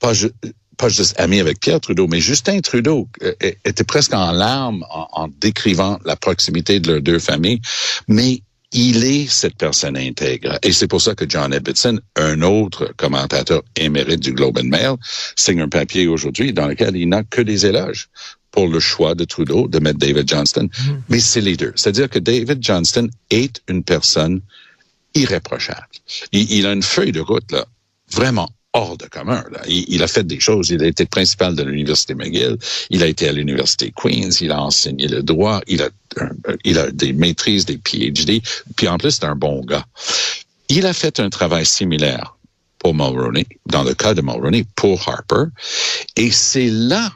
pas, 0.00 0.12
pas 0.78 0.88
juste 0.88 1.18
ami 1.20 1.40
avec 1.40 1.60
Pierre 1.60 1.80
Trudeau, 1.80 2.06
mais 2.06 2.20
Justin 2.20 2.60
Trudeau 2.60 3.08
euh, 3.22 3.34
était 3.40 3.84
presque 3.84 4.14
en 4.14 4.32
larmes 4.32 4.84
en, 4.90 5.08
en, 5.12 5.28
décrivant 5.28 5.98
la 6.04 6.16
proximité 6.16 6.80
de 6.80 6.92
leurs 6.92 7.02
deux 7.02 7.18
familles. 7.18 7.60
Mais 8.06 8.42
il 8.72 9.04
est 9.04 9.26
cette 9.30 9.56
personne 9.56 9.96
intègre. 9.96 10.58
Et 10.62 10.72
c'est 10.72 10.88
pour 10.88 11.00
ça 11.00 11.14
que 11.14 11.24
John 11.28 11.52
Edmondson, 11.52 12.00
un 12.16 12.42
autre 12.42 12.92
commentateur 12.96 13.62
émérite 13.76 14.20
du 14.20 14.32
Globe 14.32 14.58
and 14.58 14.68
Mail, 14.68 14.96
signe 15.36 15.60
un 15.60 15.68
papier 15.68 16.06
aujourd'hui 16.06 16.52
dans 16.52 16.66
lequel 16.66 16.96
il 16.96 17.08
n'a 17.08 17.24
que 17.24 17.40
des 17.40 17.66
éloges 17.66 18.08
pour 18.50 18.68
le 18.68 18.80
choix 18.80 19.14
de 19.14 19.24
Trudeau 19.24 19.68
de 19.68 19.78
mettre 19.78 19.98
David 19.98 20.28
Johnston. 20.28 20.68
Mm-hmm. 20.72 21.00
Mais 21.08 21.20
c'est 21.20 21.40
les 21.40 21.56
deux. 21.56 21.72
C'est-à-dire 21.76 22.08
que 22.08 22.18
David 22.18 22.62
Johnston 22.62 23.08
est 23.30 23.62
une 23.68 23.84
personne 23.84 24.40
irréprochable. 25.14 25.88
Il, 26.32 26.50
il 26.52 26.66
a 26.66 26.72
une 26.72 26.82
feuille 26.82 27.12
de 27.12 27.20
route, 27.20 27.50
là, 27.50 27.66
vraiment 28.10 28.50
hors 28.72 28.96
de 28.96 29.06
commun. 29.06 29.44
Il, 29.66 30.02
a 30.02 30.08
fait 30.08 30.26
des 30.26 30.40
choses. 30.40 30.70
Il 30.70 30.82
a 30.82 30.86
été 30.86 31.06
principal 31.06 31.54
de 31.54 31.62
l'université 31.62 32.14
McGill. 32.14 32.56
Il 32.90 33.02
a 33.02 33.06
été 33.06 33.28
à 33.28 33.32
l'université 33.32 33.92
Queens. 33.94 34.30
Il 34.40 34.52
a 34.52 34.62
enseigné 34.62 35.08
le 35.08 35.22
droit. 35.22 35.60
Il 35.66 35.82
a, 35.82 35.88
un, 36.20 36.30
il 36.64 36.78
a 36.78 36.90
des 36.90 37.12
maîtrises, 37.12 37.64
des 37.64 37.78
PhD. 37.78 38.42
Puis 38.76 38.88
en 38.88 38.98
plus, 38.98 39.12
c'est 39.12 39.24
un 39.24 39.36
bon 39.36 39.60
gars. 39.64 39.84
Il 40.68 40.86
a 40.86 40.92
fait 40.92 41.18
un 41.20 41.30
travail 41.30 41.64
similaire 41.64 42.36
pour 42.78 42.94
Mulroney, 42.94 43.46
dans 43.66 43.82
le 43.82 43.94
cas 43.94 44.14
de 44.14 44.22
Mulroney, 44.22 44.64
pour 44.76 45.08
Harper. 45.08 45.50
Et 46.16 46.30
c'est 46.30 46.68
là 46.70 47.10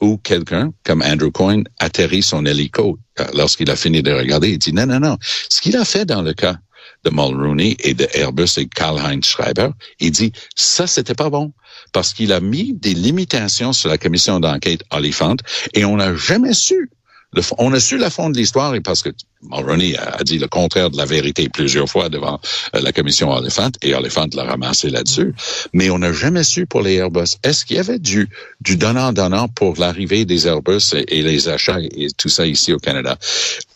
où 0.00 0.16
quelqu'un, 0.18 0.72
comme 0.84 1.02
Andrew 1.02 1.30
Coyne, 1.30 1.64
atterrit 1.78 2.22
son 2.22 2.46
hélico 2.46 2.98
euh, 3.18 3.26
lorsqu'il 3.34 3.70
a 3.70 3.76
fini 3.76 4.02
de 4.02 4.12
regarder. 4.12 4.50
Il 4.50 4.58
dit, 4.58 4.72
non, 4.72 4.86
non, 4.86 5.00
non. 5.00 5.18
Ce 5.48 5.60
qu'il 5.60 5.76
a 5.76 5.84
fait 5.84 6.04
dans 6.04 6.22
le 6.22 6.32
cas 6.32 6.56
de 7.04 7.10
Mulroney 7.10 7.76
et 7.80 7.94
de 7.94 8.06
Airbus 8.12 8.58
et 8.58 8.66
Karl-Heinz 8.66 9.24
Schreiber, 9.24 9.70
il 10.00 10.10
dit, 10.10 10.32
ça, 10.54 10.86
c'était 10.86 11.14
pas 11.14 11.30
bon. 11.30 11.52
Parce 11.92 12.12
qu'il 12.12 12.32
a 12.32 12.40
mis 12.40 12.72
des 12.74 12.94
limitations 12.94 13.72
sur 13.72 13.88
la 13.88 13.98
commission 13.98 14.38
d'enquête 14.38 14.84
Oliphant 14.90 15.36
et 15.74 15.84
on 15.84 15.96
n'a 15.96 16.14
jamais 16.14 16.52
su 16.52 16.90
le, 17.32 17.42
on 17.58 17.72
a 17.72 17.80
su 17.80 17.96
la 17.96 18.10
fond 18.10 18.30
de 18.30 18.36
l'histoire 18.36 18.74
et 18.74 18.80
parce 18.80 19.02
que 19.02 19.10
Mulroney 19.42 19.96
a, 19.96 20.16
a, 20.18 20.24
dit 20.24 20.38
le 20.38 20.48
contraire 20.48 20.90
de 20.90 20.96
la 20.96 21.04
vérité 21.04 21.48
plusieurs 21.48 21.88
fois 21.88 22.08
devant 22.08 22.40
euh, 22.74 22.80
la 22.80 22.92
commission 22.92 23.30
Oliphant 23.30 23.70
et 23.82 23.94
Oliphant 23.94 24.26
l'a 24.34 24.44
ramassé 24.44 24.90
là-dessus. 24.90 25.32
Mais 25.72 25.90
on 25.90 25.98
n'a 25.98 26.12
jamais 26.12 26.44
su 26.44 26.66
pour 26.66 26.82
les 26.82 26.94
Airbus. 26.94 27.36
Est-ce 27.44 27.64
qu'il 27.64 27.76
y 27.76 27.80
avait 27.80 28.00
du, 28.00 28.28
du 28.60 28.76
donnant-donnant 28.76 29.48
pour 29.48 29.78
l'arrivée 29.78 30.24
des 30.24 30.46
Airbus 30.46 30.94
et, 30.94 31.22
les 31.22 31.48
achats 31.48 31.78
et 31.80 32.08
tout 32.16 32.28
ça 32.28 32.46
ici 32.46 32.72
au 32.72 32.78
Canada? 32.78 33.16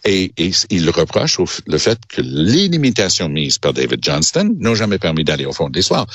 Et, 0.04 0.32
et 0.36 0.50
il 0.70 0.90
reproche 0.90 1.38
au, 1.38 1.46
le 1.66 1.78
fait 1.78 1.98
que 2.08 2.20
les 2.20 2.68
limitations 2.68 3.28
mises 3.28 3.58
par 3.58 3.72
David 3.72 4.00
Johnston 4.02 4.54
n'ont 4.58 4.74
jamais 4.74 4.98
permis 4.98 5.24
d'aller 5.24 5.46
au 5.46 5.52
fond 5.52 5.70
de 5.70 5.76
l'histoire. 5.76 6.06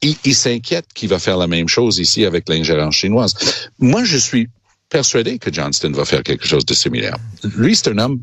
Il, 0.00 0.14
il 0.24 0.34
s'inquiète 0.34 0.86
qu'il 0.94 1.08
va 1.08 1.18
faire 1.18 1.36
la 1.36 1.48
même 1.48 1.68
chose 1.68 1.98
ici 1.98 2.24
avec 2.24 2.48
l'ingérence 2.48 2.94
chinoise. 2.94 3.34
Moi, 3.80 4.04
je 4.04 4.16
suis 4.16 4.48
persuadé 4.94 5.40
que 5.40 5.52
Johnston 5.52 5.90
va 5.90 6.04
faire 6.04 6.22
quelque 6.22 6.46
chose 6.46 6.64
de 6.64 6.72
similaire. 6.72 7.16
Lui, 7.56 7.74
c'est 7.74 7.88
un 7.88 7.98
homme 7.98 8.22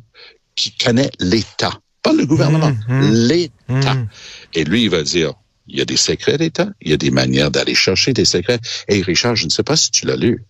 qui 0.56 0.72
connaît 0.78 1.12
l'État, 1.20 1.74
pas 2.02 2.14
le 2.14 2.26
gouvernement, 2.26 2.72
mmh, 2.88 3.10
l'État. 3.28 3.96
Mmh. 3.96 4.08
Et 4.54 4.64
lui, 4.64 4.84
il 4.84 4.90
va 4.90 5.04
dire, 5.04 5.34
il 5.68 5.80
y 5.80 5.82
a 5.82 5.86
des 5.86 5.98
secrets 5.98 6.38
d'État, 6.38 6.70
il 6.82 6.92
y 6.92 6.94
a 6.94 6.98
des 6.98 7.12
manières 7.12 7.52
d'aller 7.52 7.76
chercher 7.76 8.14
des 8.14 8.24
secrets. 8.24 8.62
Et 8.88 9.02
Richard, 9.02 9.36
je 9.36 9.46
ne 9.48 9.50
sais 9.50 9.64
pas 9.64 9.76
si 9.76 9.92
tu 9.92 10.06
l'as 10.06 10.16
lu, 10.16 10.46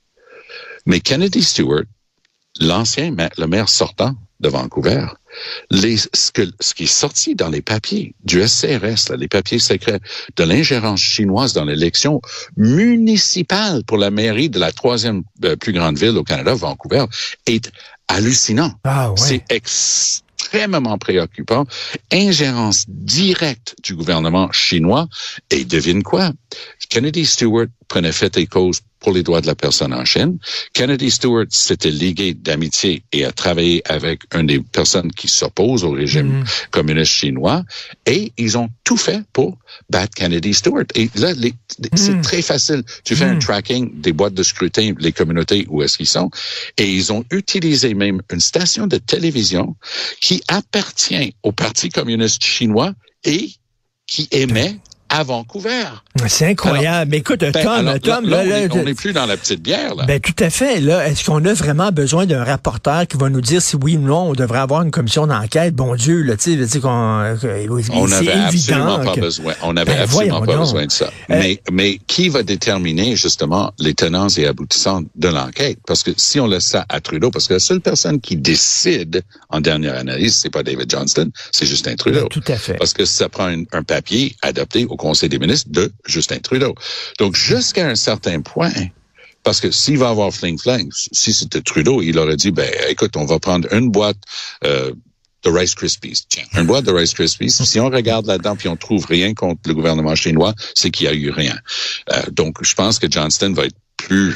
mais 0.85 0.99
Kennedy 0.99 1.41
Stewart, 1.41 1.85
l'ancien 2.59 3.09
maire, 3.09 3.31
le 3.39 3.47
maire 3.47 3.67
sortant 3.67 4.15
de 4.41 4.49
Vancouver, 4.49 5.07
les, 5.69 5.97
ce, 5.97 6.31
que, 6.31 6.43
ce 6.59 6.73
qui 6.73 6.83
est 6.83 6.87
sorti 6.87 7.35
dans 7.35 7.49
les 7.49 7.61
papiers 7.61 8.13
du 8.23 8.45
SCRS, 8.45 9.09
là, 9.09 9.17
les 9.17 9.27
papiers 9.27 9.59
secrets 9.59 9.99
de 10.35 10.43
l'ingérence 10.43 11.01
chinoise 11.01 11.53
dans 11.53 11.65
l'élection 11.65 12.21
municipale 12.57 13.83
pour 13.85 13.97
la 13.97 14.11
mairie 14.11 14.49
de 14.49 14.59
la 14.59 14.71
troisième 14.71 15.23
euh, 15.43 15.55
plus 15.55 15.73
grande 15.73 15.97
ville 15.97 16.17
au 16.17 16.23
Canada, 16.23 16.53
Vancouver, 16.53 17.05
est 17.45 17.71
hallucinant. 18.07 18.73
Ah, 18.83 19.11
ouais. 19.11 19.17
C'est 19.17 19.43
extrêmement 19.49 20.97
préoccupant. 20.97 21.65
Ingérence 22.11 22.85
directe 22.87 23.75
du 23.83 23.95
gouvernement 23.95 24.51
chinois. 24.51 25.07
Et 25.49 25.65
devine 25.65 26.03
quoi? 26.03 26.31
Kennedy 26.89 27.25
Stewart 27.25 27.67
prenait 27.87 28.11
fait 28.11 28.37
et 28.37 28.47
cause 28.47 28.81
pour 29.01 29.11
les 29.11 29.23
droits 29.23 29.41
de 29.41 29.47
la 29.47 29.55
personne 29.55 29.93
en 29.93 30.05
Chine. 30.05 30.37
Kennedy 30.73 31.11
Stewart 31.11 31.47
s'était 31.49 31.91
ligué 31.91 32.33
d'amitié 32.33 33.03
et 33.11 33.25
a 33.25 33.31
travaillé 33.31 33.81
avec 33.91 34.21
une 34.33 34.47
des 34.47 34.59
personnes 34.59 35.11
qui 35.11 35.27
s'opposent 35.27 35.83
au 35.83 35.91
régime 35.91 36.39
mmh. 36.39 36.45
communiste 36.69 37.11
chinois 37.11 37.63
et 38.05 38.31
ils 38.37 38.57
ont 38.57 38.69
tout 38.83 38.97
fait 38.97 39.21
pour 39.33 39.57
battre 39.89 40.13
Kennedy 40.15 40.53
Stewart. 40.53 40.85
Et 40.95 41.09
là, 41.15 41.33
les, 41.33 41.51
mmh. 41.51 41.85
c'est 41.95 42.21
très 42.21 42.41
facile. 42.41 42.83
Tu 43.03 43.15
fais 43.15 43.25
mmh. 43.25 43.35
un 43.35 43.39
tracking 43.39 44.01
des 44.01 44.13
boîtes 44.13 44.35
de 44.35 44.43
scrutin, 44.43 44.93
les 44.99 45.11
communautés 45.11 45.65
où 45.69 45.81
est-ce 45.81 45.97
qu'ils 45.97 46.07
sont 46.07 46.29
et 46.77 46.89
ils 46.89 47.11
ont 47.11 47.25
utilisé 47.31 47.93
même 47.93 48.21
une 48.31 48.39
station 48.39 48.87
de 48.87 48.97
télévision 48.97 49.75
qui 50.21 50.41
appartient 50.47 51.35
au 51.43 51.51
Parti 51.51 51.89
communiste 51.89 52.43
chinois 52.43 52.93
et 53.23 53.49
qui 54.07 54.27
émet 54.31 54.77
à 55.11 55.23
Vancouver. 55.23 55.83
C'est 56.27 56.47
incroyable. 56.47 56.87
Alors, 56.87 57.05
mais 57.09 57.17
écoute, 57.17 57.41
ben, 57.41 57.51
Tom, 57.51 57.87
alors, 57.87 57.99
Tom, 57.99 58.29
là, 58.29 58.45
là, 58.45 58.67
on 58.71 58.83
n'est 58.83 58.93
plus 58.93 59.11
dans 59.11 59.25
la 59.25 59.35
petite 59.35 59.61
bière. 59.61 59.93
Là. 59.95 60.05
Ben 60.05 60.19
tout 60.19 60.33
à 60.39 60.49
fait. 60.49 60.79
Là, 60.79 61.05
est-ce 61.07 61.25
qu'on 61.25 61.43
a 61.43 61.53
vraiment 61.53 61.91
besoin 61.91 62.25
d'un 62.25 62.43
rapporteur 62.43 63.05
qui 63.07 63.17
va 63.17 63.29
nous 63.29 63.41
dire 63.41 63.61
si 63.61 63.75
oui 63.75 63.97
ou 63.97 64.01
non 64.01 64.29
on 64.29 64.33
devrait 64.33 64.59
avoir 64.59 64.83
une 64.83 64.91
commission 64.91 65.27
d'enquête? 65.27 65.75
Bon 65.75 65.95
Dieu, 65.95 66.21
là, 66.21 66.37
tu 66.37 66.65
sais, 66.65 66.79
qu'on, 66.79 66.89
on 66.89 68.07
n'avait 68.07 68.31
absolument 68.31 68.99
que... 68.99 69.05
pas 69.05 69.15
besoin. 69.15 69.53
On 69.63 69.73
n'avait 69.73 69.93
ben, 69.93 70.01
absolument 70.03 70.39
pas 70.39 70.45
donc. 70.45 70.59
besoin 70.59 70.85
de 70.85 70.91
ça. 70.91 71.05
Euh... 71.05 71.09
Mais, 71.29 71.61
mais 71.71 71.99
qui 72.07 72.29
va 72.29 72.43
déterminer 72.43 73.17
justement 73.17 73.73
les 73.79 73.93
tenants 73.93 74.29
et 74.29 74.47
aboutissants 74.47 75.01
de 75.15 75.27
l'enquête? 75.27 75.79
Parce 75.85 76.03
que 76.03 76.11
si 76.15 76.39
on 76.39 76.47
laisse 76.47 76.65
ça 76.65 76.85
à 76.87 77.01
Trudeau, 77.01 77.31
parce 77.31 77.47
que 77.47 77.55
la 77.55 77.59
seule 77.59 77.81
personne 77.81 78.21
qui 78.21 78.37
décide 78.37 79.23
en 79.49 79.59
dernière 79.59 79.97
analyse, 79.97 80.35
c'est 80.35 80.49
pas 80.49 80.63
David 80.63 80.89
Johnston, 80.89 81.31
c'est 81.51 81.65
Justin 81.65 81.95
Trudeau. 81.95 82.21
Ben, 82.21 82.29
tout 82.29 82.43
à 82.47 82.55
fait. 82.55 82.75
Parce 82.75 82.93
que 82.93 83.03
ça 83.03 83.27
prend 83.27 83.47
un, 83.47 83.63
un 83.73 83.83
papier 83.83 84.35
adopté 84.41 84.85
au 84.85 84.95
Conseil 85.01 85.29
des 85.29 85.39
ministres 85.39 85.69
de 85.71 85.91
Justin 86.05 86.39
Trudeau. 86.39 86.75
Donc, 87.19 87.35
jusqu'à 87.35 87.87
un 87.87 87.95
certain 87.95 88.41
point, 88.41 88.71
parce 89.43 89.59
que 89.59 89.71
s'il 89.71 89.97
va 89.97 90.09
avoir 90.09 90.31
fling-flang, 90.31 90.87
si 90.91 91.33
c'était 91.33 91.61
Trudeau, 91.61 92.01
il 92.01 92.17
aurait 92.19 92.37
dit, 92.37 92.51
ben, 92.51 92.69
écoute, 92.89 93.17
on 93.17 93.25
va 93.25 93.39
prendre 93.39 93.67
une 93.73 93.89
boîte 93.89 94.17
euh, 94.63 94.91
de 95.43 95.49
Rice 95.49 95.73
Krispies. 95.75 96.23
Tiens, 96.29 96.43
une 96.55 96.67
boîte 96.67 96.85
de 96.85 96.91
Rice 96.91 97.13
Krispies. 97.13 97.49
Si 97.49 97.79
on 97.79 97.89
regarde 97.89 98.27
là-dedans 98.27 98.55
puis 98.55 98.69
on 98.69 98.77
trouve 98.77 99.05
rien 99.05 99.33
contre 99.33 99.61
le 99.67 99.73
gouvernement 99.73 100.15
chinois, 100.15 100.53
c'est 100.75 100.91
qu'il 100.91 101.07
y 101.07 101.09
a 101.09 101.13
eu 101.13 101.31
rien. 101.31 101.57
Euh, 102.11 102.21
donc, 102.31 102.63
je 102.63 102.75
pense 102.75 102.99
que 102.99 103.09
Johnston 103.09 103.53
va 103.53 103.65
être 103.65 103.77
plus 103.97 104.35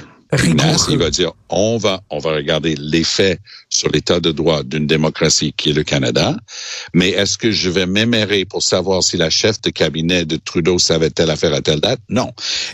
Il 0.89 0.98
va 0.98 1.10
dire 1.10 1.32
on 1.50 1.77
va 1.77 2.01
on 2.10 2.20
va 2.20 2.32
regarder 2.32 2.75
les 2.75 3.04
faits 3.04 3.39
sur 3.70 3.89
l'état 3.89 4.20
de 4.20 4.32
droit 4.32 4.63
d'une 4.63 4.88
démocratie 4.88 5.54
qui 5.56 5.72
est 5.72 5.74
le 5.74 5.84
Canada, 5.84 6.36
mais 6.94 7.10
est-ce 7.10 7.38
que 7.38 7.51
je 7.51 7.70
vais 7.70 7.86
m'émérer 7.86 8.46
pour 8.46 8.63
savoir 8.63 9.04
si 9.04 9.18
la 9.18 9.30
chef 9.30 9.62
de 9.62 9.70
cabinet 9.70 10.25
de 10.25 10.38
Trudeau 10.38 10.80
savait 10.80 11.10
telle 11.10 11.30
affaire 11.30 11.54
à 11.54 11.62
telle 11.62 11.82
date? 11.82 12.00
Non. 12.10 12.32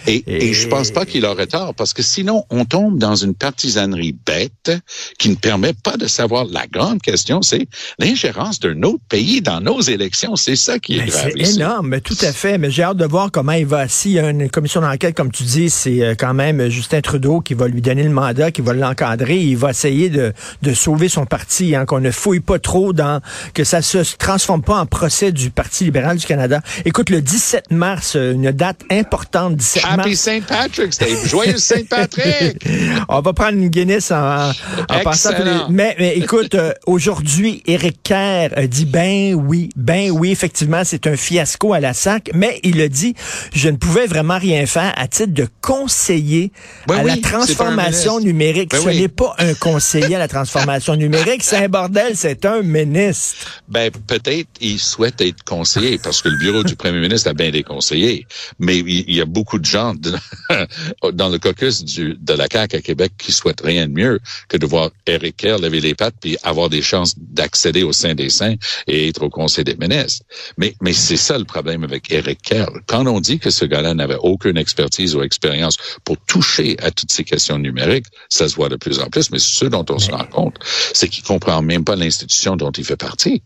Et, 0.07 0.23
et... 0.27 0.49
et 0.49 0.53
je 0.53 0.67
pense 0.67 0.91
pas 0.91 1.05
qu'il 1.05 1.25
aurait 1.25 1.47
tort 1.47 1.73
parce 1.75 1.93
que 1.93 2.03
sinon 2.03 2.43
on 2.49 2.65
tombe 2.65 2.97
dans 2.97 3.15
une 3.15 3.33
partisanerie 3.33 4.15
bête 4.25 4.71
qui 5.17 5.29
ne 5.29 5.35
permet 5.35 5.73
pas 5.73 5.97
de 5.97 6.07
savoir 6.07 6.45
la 6.45 6.67
grande 6.67 7.01
question, 7.01 7.41
c'est 7.41 7.67
l'ingérence 7.99 8.59
d'un 8.59 8.81
autre 8.83 9.03
pays 9.09 9.41
dans 9.41 9.61
nos 9.61 9.81
élections. 9.81 10.35
C'est 10.35 10.55
ça 10.55 10.79
qui 10.79 10.97
est 10.97 11.05
mais 11.05 11.07
grave. 11.07 11.31
C'est 11.35 11.55
énorme, 11.55 12.01
tout 12.01 12.17
à 12.21 12.31
fait. 12.31 12.57
Mais 12.57 12.71
j'ai 12.71 12.83
hâte 12.83 12.97
de 12.97 13.05
voir 13.05 13.31
comment 13.31 13.51
il 13.53 13.65
va. 13.65 13.87
S'il 13.87 14.11
y 14.11 14.19
a 14.19 14.29
une 14.29 14.49
commission 14.49 14.81
d'enquête, 14.81 15.15
comme 15.15 15.31
tu 15.31 15.43
dis, 15.43 15.69
c'est 15.69 16.15
quand 16.17 16.33
même 16.33 16.69
Justin 16.69 17.01
Trudeau 17.01 17.41
qui 17.41 17.50
va 17.53 17.67
lui 17.67 17.81
donner 17.81 18.03
le 18.03 18.09
mandat, 18.09 18.51
qui 18.51 18.61
va 18.61 18.73
l'encadrer. 18.73 19.37
Il 19.37 19.57
va 19.57 19.71
essayer 19.71 20.09
de, 20.09 20.33
de 20.61 20.73
sauver 20.73 21.09
son 21.09 21.25
parti, 21.25 21.75
hein, 21.75 21.85
qu'on 21.85 21.99
ne 21.99 22.11
fouille 22.11 22.39
pas 22.39 22.59
trop 22.59 22.93
dans, 22.93 23.21
que 23.53 23.63
ça 23.63 23.81
se 23.81 23.99
transforme 24.17 24.61
pas 24.61 24.79
en 24.79 24.85
procès 24.85 25.31
du 25.31 25.49
Parti 25.51 25.83
libéral 25.83 26.17
du 26.17 26.25
Canada. 26.25 26.61
Écoute, 26.85 27.09
le 27.09 27.21
17 27.21 27.71
mars, 27.71 28.15
une 28.15 28.51
date 28.51 28.81
importante, 28.89 29.55
17 29.55 29.83
Happy 29.85 29.97
mars. 29.97 30.13
Saint 30.13 30.41
Patrick's 30.41 30.97
Day. 30.97 31.15
Joyeux 31.25 31.57
Saint 31.57 31.83
Patrick. 31.89 32.65
On 33.09 33.21
va 33.21 33.33
prendre 33.33 33.57
une 33.57 33.69
Guinness 33.69 34.11
en, 34.11 34.51
en 34.51 34.99
passant. 35.03 35.31
Les... 35.31 35.51
Mais, 35.69 35.95
mais, 35.97 36.17
écoute, 36.17 36.55
euh, 36.55 36.73
aujourd'hui, 36.85 37.63
Éric 37.65 38.03
Kerr 38.03 38.67
dit 38.67 38.85
ben 38.85 39.33
oui, 39.33 39.69
ben 39.75 40.11
oui, 40.11 40.31
effectivement, 40.31 40.81
c'est 40.83 41.07
un 41.07 41.15
fiasco 41.15 41.73
à 41.73 41.79
la 41.79 41.93
SAC, 41.93 42.31
mais 42.33 42.59
il 42.63 42.81
a 42.81 42.87
dit, 42.87 43.15
je 43.53 43.69
ne 43.69 43.77
pouvais 43.77 44.07
vraiment 44.07 44.37
rien 44.37 44.65
faire 44.65 44.93
à 44.97 45.07
titre 45.07 45.33
de 45.33 45.47
conseiller 45.61 46.51
ben 46.87 46.95
à 46.95 47.03
oui, 47.03 47.11
la 47.21 47.29
transformation 47.31 48.19
numérique. 48.19 48.71
Ben 48.71 48.81
Ce 48.81 48.87
oui. 48.87 48.99
n'est 49.01 49.07
pas 49.07 49.35
un 49.37 49.53
conseiller 49.53 50.15
à 50.15 50.19
la 50.19 50.27
transformation 50.27 50.95
numérique, 50.95 51.43
c'est 51.43 51.57
un 51.57 51.69
bordel, 51.69 52.15
c'est 52.15 52.45
un 52.45 52.61
ministre. 52.61 53.61
Ben, 53.67 53.91
peut-être 53.91 54.49
il 54.59 54.79
souhaite 54.79 55.21
être 55.21 55.43
conseiller 55.43 55.97
parce 55.97 56.21
que 56.21 56.29
le 56.29 56.37
bureau 56.37 56.63
du 56.63 56.75
premier 56.75 56.99
ministre 56.99 57.29
a 57.29 57.33
bien 57.33 57.51
des 57.51 57.63
conseillers, 57.63 58.27
mais 58.59 58.79
il 58.79 59.13
y 59.13 59.21
a 59.21 59.25
beaucoup 59.25 59.59
de 59.59 59.65
gens 59.65 59.93
de, 59.93 60.13
dans 61.13 61.29
le 61.29 61.39
caucus 61.39 61.83
du, 61.83 62.15
de 62.19 62.33
la 62.33 62.47
CAQ 62.51 62.77
à 62.77 62.81
Québec 62.81 63.13
qui 63.17 63.31
souhaitent 63.31 63.61
rien 63.61 63.87
de 63.87 63.93
mieux 63.93 64.19
que 64.47 64.57
de 64.57 64.65
voir 64.65 64.91
Éric 65.05 65.37
Kerr 65.37 65.57
lever 65.59 65.79
les 65.79 65.95
pattes 65.95 66.15
puis 66.19 66.37
avoir 66.43 66.69
des 66.69 66.81
chances 66.81 67.15
d'accéder 67.17 67.83
au 67.83 67.93
sein 67.93 68.15
des 68.15 68.29
saints 68.29 68.55
et 68.87 69.07
être 69.07 69.23
au 69.23 69.29
conseil 69.29 69.63
des 69.63 69.75
ministres. 69.75 70.23
Mais, 70.57 70.75
mais 70.81 70.93
c'est 70.93 71.17
ça 71.17 71.37
le 71.37 71.45
problème 71.45 71.83
avec 71.83 72.11
Éric 72.11 72.41
Kerr. 72.41 72.67
Quand 72.87 73.05
on 73.07 73.19
dit 73.19 73.39
que 73.39 73.49
ce 73.49 73.65
gars-là 73.65 73.93
n'avait 73.93 74.17
aucune 74.21 74.57
expertise 74.57 75.15
ou 75.15 75.21
expérience 75.23 75.77
pour 76.03 76.17
toucher 76.17 76.77
à 76.81 76.91
toutes 76.91 77.11
ces 77.11 77.20
questions 77.23 77.57
numériques, 77.57 78.05
ça 78.29 78.47
se 78.47 78.55
voit 78.55 78.69
de 78.69 78.75
plus 78.75 78.99
en 78.99 79.07
plus, 79.07 79.31
mais 79.31 79.39
ce 79.39 79.65
dont 79.65 79.85
on 79.89 79.99
se 79.99 80.11
rend 80.11 80.25
compte, 80.25 80.55
c'est 80.93 81.07
qu'il 81.09 81.23
comprend 81.23 81.61
même 81.61 81.83
pas 81.83 81.95
l'institution 81.95 82.55
dont 82.55 82.71
il 82.71 82.83
fait 82.83 82.97
partie. 82.97 83.41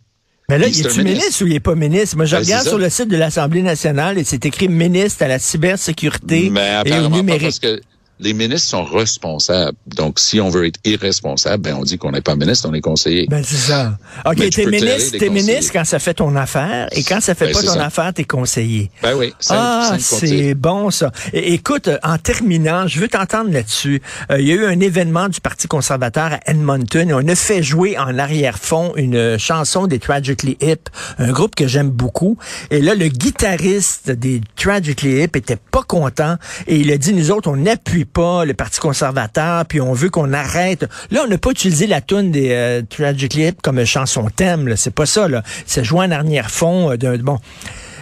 Mais 0.49 0.59
là, 0.59 0.67
il 0.67 0.79
est-tu 0.85 1.03
ministre 1.03 1.43
ou 1.43 1.47
il 1.47 1.55
est 1.55 1.59
pas 1.59 1.73
ministre? 1.73 2.17
Moi, 2.17 2.25
je 2.25 2.35
Ben, 2.35 2.43
regarde 2.43 2.67
sur 2.67 2.77
le 2.77 2.89
site 2.89 3.07
de 3.07 3.17
l'Assemblée 3.17 3.63
nationale 3.63 4.19
et 4.19 4.23
c'est 4.23 4.45
écrit 4.45 4.67
ministre 4.69 5.23
à 5.23 5.27
la 5.27 5.39
cybersécurité 5.39 6.49
Mais 6.51 6.81
et 6.85 6.99
au 6.99 7.09
numérique. 7.09 7.41
parce 7.41 7.59
que 7.59 7.81
les 8.19 8.33
ministres 8.33 8.69
sont 8.69 8.83
responsables. 8.85 9.77
Donc, 9.87 10.19
si 10.19 10.39
on 10.39 10.49
veut 10.49 10.67
être 10.67 10.79
irresponsable, 10.85 11.63
ben 11.63 11.75
on 11.75 11.83
dit 11.83 11.97
qu'on 11.97 12.11
n'est 12.11 12.21
pas 12.21 12.35
ministre, 12.35 12.67
on 12.69 12.73
est 12.73 12.81
conseiller. 12.81 13.27
Ben 13.29 13.43
c'est 13.43 13.55
ça. 13.55 13.97
OK, 14.25 14.49
t'es 14.49 14.65
ministre, 14.65 15.17
t'es 15.17 15.29
ministre 15.29 15.73
quand 15.73 15.83
ça 15.85 15.99
fait 15.99 16.13
ton 16.13 16.35
affaire 16.35 16.87
et 16.93 17.03
quand 17.03 17.19
ça 17.21 17.35
fait 17.35 17.47
Ben, 17.47 17.53
pas 17.53 17.61
ton 17.63 17.73
ça. 17.73 17.85
affaire, 17.85 18.13
t'es 18.13 18.23
conseiller. 18.23 18.89
Ben 19.03 19.15
oui, 19.15 19.33
simple- 19.39 19.59
Ah, 19.61 19.97
c'est 19.99 20.53
bon 20.53 20.91
ça. 20.91 21.11
É- 21.33 21.53
écoute, 21.53 21.89
en 22.03 22.17
terminant, 22.17 22.87
je 22.87 22.99
veux 22.99 23.07
t'entendre 23.09 23.51
là-dessus. 23.51 24.01
Euh, 24.31 24.39
Il 24.39 24.47
y 24.47 24.51
a 24.51 24.55
eu 24.55 24.65
un 24.65 24.79
événement 24.79 25.27
du 25.29 25.41
Parti 25.41 25.67
conservateur 25.67 26.31
à 26.33 26.39
Edmonton 26.45 27.09
et 27.09 27.13
on 27.13 27.27
a 27.27 27.35
fait 27.35 27.63
jouer 27.63 27.97
en 27.97 28.17
arrière-fond 28.19 28.93
une 28.95 29.37
chanson 29.37 29.87
des 29.87 29.99
Tragically 29.99 30.57
Hip, 30.61 30.89
un 31.17 31.31
groupe 31.31 31.55
que 31.55 31.67
j'aime 31.67 31.89
beaucoup. 31.89 32.37
Et 32.71 32.79
là, 32.81 32.95
le 32.95 33.07
guitariste 33.07 34.11
des 34.11 34.41
Tragically 34.55 35.21
Hip 35.23 35.35
était 35.35 35.57
pas 35.57 35.83
content 35.83 36.37
et 36.67 36.77
il 36.77 36.91
a 36.91 36.97
dit, 36.97 37.13
nous 37.13 37.31
autres, 37.31 37.49
on 37.49 37.65
pas 38.05 38.45
le 38.45 38.53
Parti 38.53 38.79
conservateur, 38.79 39.65
puis 39.65 39.81
on 39.81 39.93
veut 39.93 40.09
qu'on 40.09 40.33
arrête. 40.33 40.85
Là, 41.11 41.21
on 41.25 41.27
n'a 41.27 41.37
pas 41.37 41.51
utilisé 41.51 41.87
la 41.87 42.01
tune 42.01 42.31
des 42.31 42.51
euh, 42.51 42.81
Tragically 42.89 43.47
Hip 43.47 43.55
comme 43.61 43.83
chanson 43.85 44.29
thème, 44.35 44.75
c'est 44.75 44.93
pas 44.93 45.05
ça. 45.05 45.27
là. 45.27 45.43
C'est 45.65 45.83
joué 45.83 46.05
en 46.05 46.11
arrière-fond 46.11 46.91
euh, 46.91 46.97
d'un... 46.97 47.17
Bon, 47.17 47.39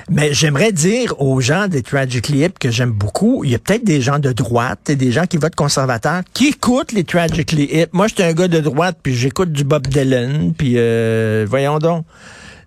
mais 0.10 0.34
j'aimerais 0.34 0.72
dire 0.72 1.14
aux 1.20 1.40
gens 1.40 1.68
des 1.68 1.82
Tragically 1.82 2.44
Hip 2.44 2.60
que 2.60 2.70
j'aime 2.70 2.92
beaucoup, 2.92 3.44
il 3.44 3.52
y 3.52 3.56
a 3.56 3.60
peut-être 3.60 3.86
des 3.86 4.02
gens 4.02 4.20
de 4.20 4.32
droite 4.32 4.90
et 4.90 4.96
des 4.96 5.12
gens 5.12 5.26
qui 5.26 5.38
votent 5.38 5.56
conservateurs 5.56 6.22
qui 6.34 6.48
écoutent 6.48 6.92
les 6.92 7.04
Tragically 7.04 7.70
Hip. 7.72 7.88
Moi, 7.94 8.08
j'étais 8.08 8.24
un 8.24 8.34
gars 8.34 8.48
de 8.48 8.60
droite, 8.60 8.98
puis 9.02 9.16
j'écoute 9.16 9.52
du 9.52 9.64
Bob 9.64 9.88
Dylan, 9.88 10.54
puis 10.58 10.74
euh, 10.76 11.46
voyons 11.48 11.80
donc. 11.80 12.06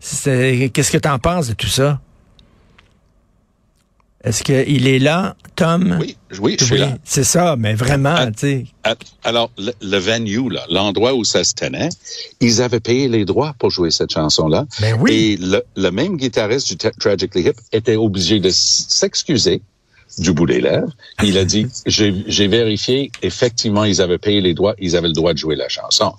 Qu'est-ce 0.01 0.91
que 0.91 0.99
t'en 0.99 1.19
penses 1.19 1.49
de 1.49 1.55
tout 1.55 1.67
ça? 1.67 2.01
Est-ce 4.27 4.43
qu'il 4.43 4.89
est 4.89 4.99
là, 4.99 5.37
Tom? 5.55 5.99
Oui, 6.01 6.17
oui, 6.41 6.57
je 6.59 6.65
suis 6.65 6.79
là. 6.79 6.99
c'est 7.05 7.23
ça, 7.23 7.55
mais 7.57 7.75
vraiment, 7.75 8.27
tu 8.33 8.33
sais. 8.39 8.65
Ah, 8.83 8.97
Alors, 9.23 9.53
le, 9.57 9.71
le 9.81 9.99
venue, 9.99 10.51
là, 10.51 10.65
l'endroit 10.69 11.15
où 11.15 11.23
ça 11.25 11.45
se 11.45 11.55
tenait, 11.55 11.91
ils 12.41 12.61
avaient 12.61 12.81
payé 12.81 13.07
les 13.07 13.25
droits 13.25 13.55
pour 13.61 13.71
jouer 13.71 13.93
cette 13.93 14.11
chanson-là. 14.13 14.67
Ben 14.81 14.97
oui. 15.01 15.13
Et 15.15 15.37
le, 15.37 15.63
le 15.77 15.91
même 15.91 16.17
guitariste 16.17 16.67
du 16.69 16.75
Tra- 16.75 16.99
Tragically 16.99 17.43
Hip 17.47 17.55
était 17.73 17.95
obligé 17.95 18.41
de 18.41 18.51
s'excuser 18.51 19.63
du 20.19 20.33
bout 20.33 20.47
des 20.47 20.61
lèvres. 20.61 20.91
Il 21.23 21.39
a 21.39 21.45
dit, 21.45 21.69
j'ai 21.87 22.13
j'ai 22.27 22.49
vérifié, 22.49 23.13
effectivement, 23.23 23.85
ils 23.85 24.01
avaient 24.03 24.19
payé 24.19 24.41
les 24.41 24.55
droits, 24.55 24.75
ils 24.81 24.97
avaient 24.97 25.07
le 25.09 25.15
droit 25.15 25.35
de 25.35 25.39
jouer 25.39 25.55
la 25.55 25.69
chanson. 25.69 26.13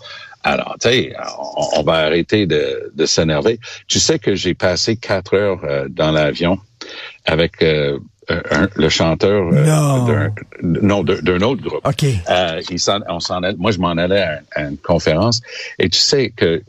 Alors, 0.44 0.76
tu 0.80 0.88
sais, 0.88 1.14
on, 1.58 1.80
on 1.80 1.84
va 1.84 1.96
arrêter 2.06 2.46
de, 2.46 2.90
de 2.96 3.06
s'énerver. 3.06 3.60
Tu 3.88 4.00
sais 4.00 4.18
que 4.18 4.34
j'ai 4.34 4.54
passé 4.54 4.96
quatre 4.96 5.34
heures 5.36 5.60
euh, 5.66 5.88
dans 5.90 6.12
l'avion 6.12 6.58
avec 7.28 7.62
euh, 7.62 8.00
un- 8.30 8.68
le 8.76 8.90
chanteur 8.90 9.50
euh, 9.54 10.30
Non. 10.64 11.04
d'un 11.04 11.42
autre 11.42 11.62
groupe. 11.62 11.82
OK. 11.86 12.04
Euh, 12.30 12.62
il 12.70 12.78
on 13.10 13.20
s'en 13.20 13.42
moi, 13.58 13.72
je 13.72 13.80
m'en 13.80 13.92
allais 13.92 14.22
à, 14.24 14.40
à 14.56 14.62
une 14.64 14.78
conférence 14.78 15.42
et 15.80 15.90
tu 15.90 16.00
sais 16.00 16.32
que 16.36 16.62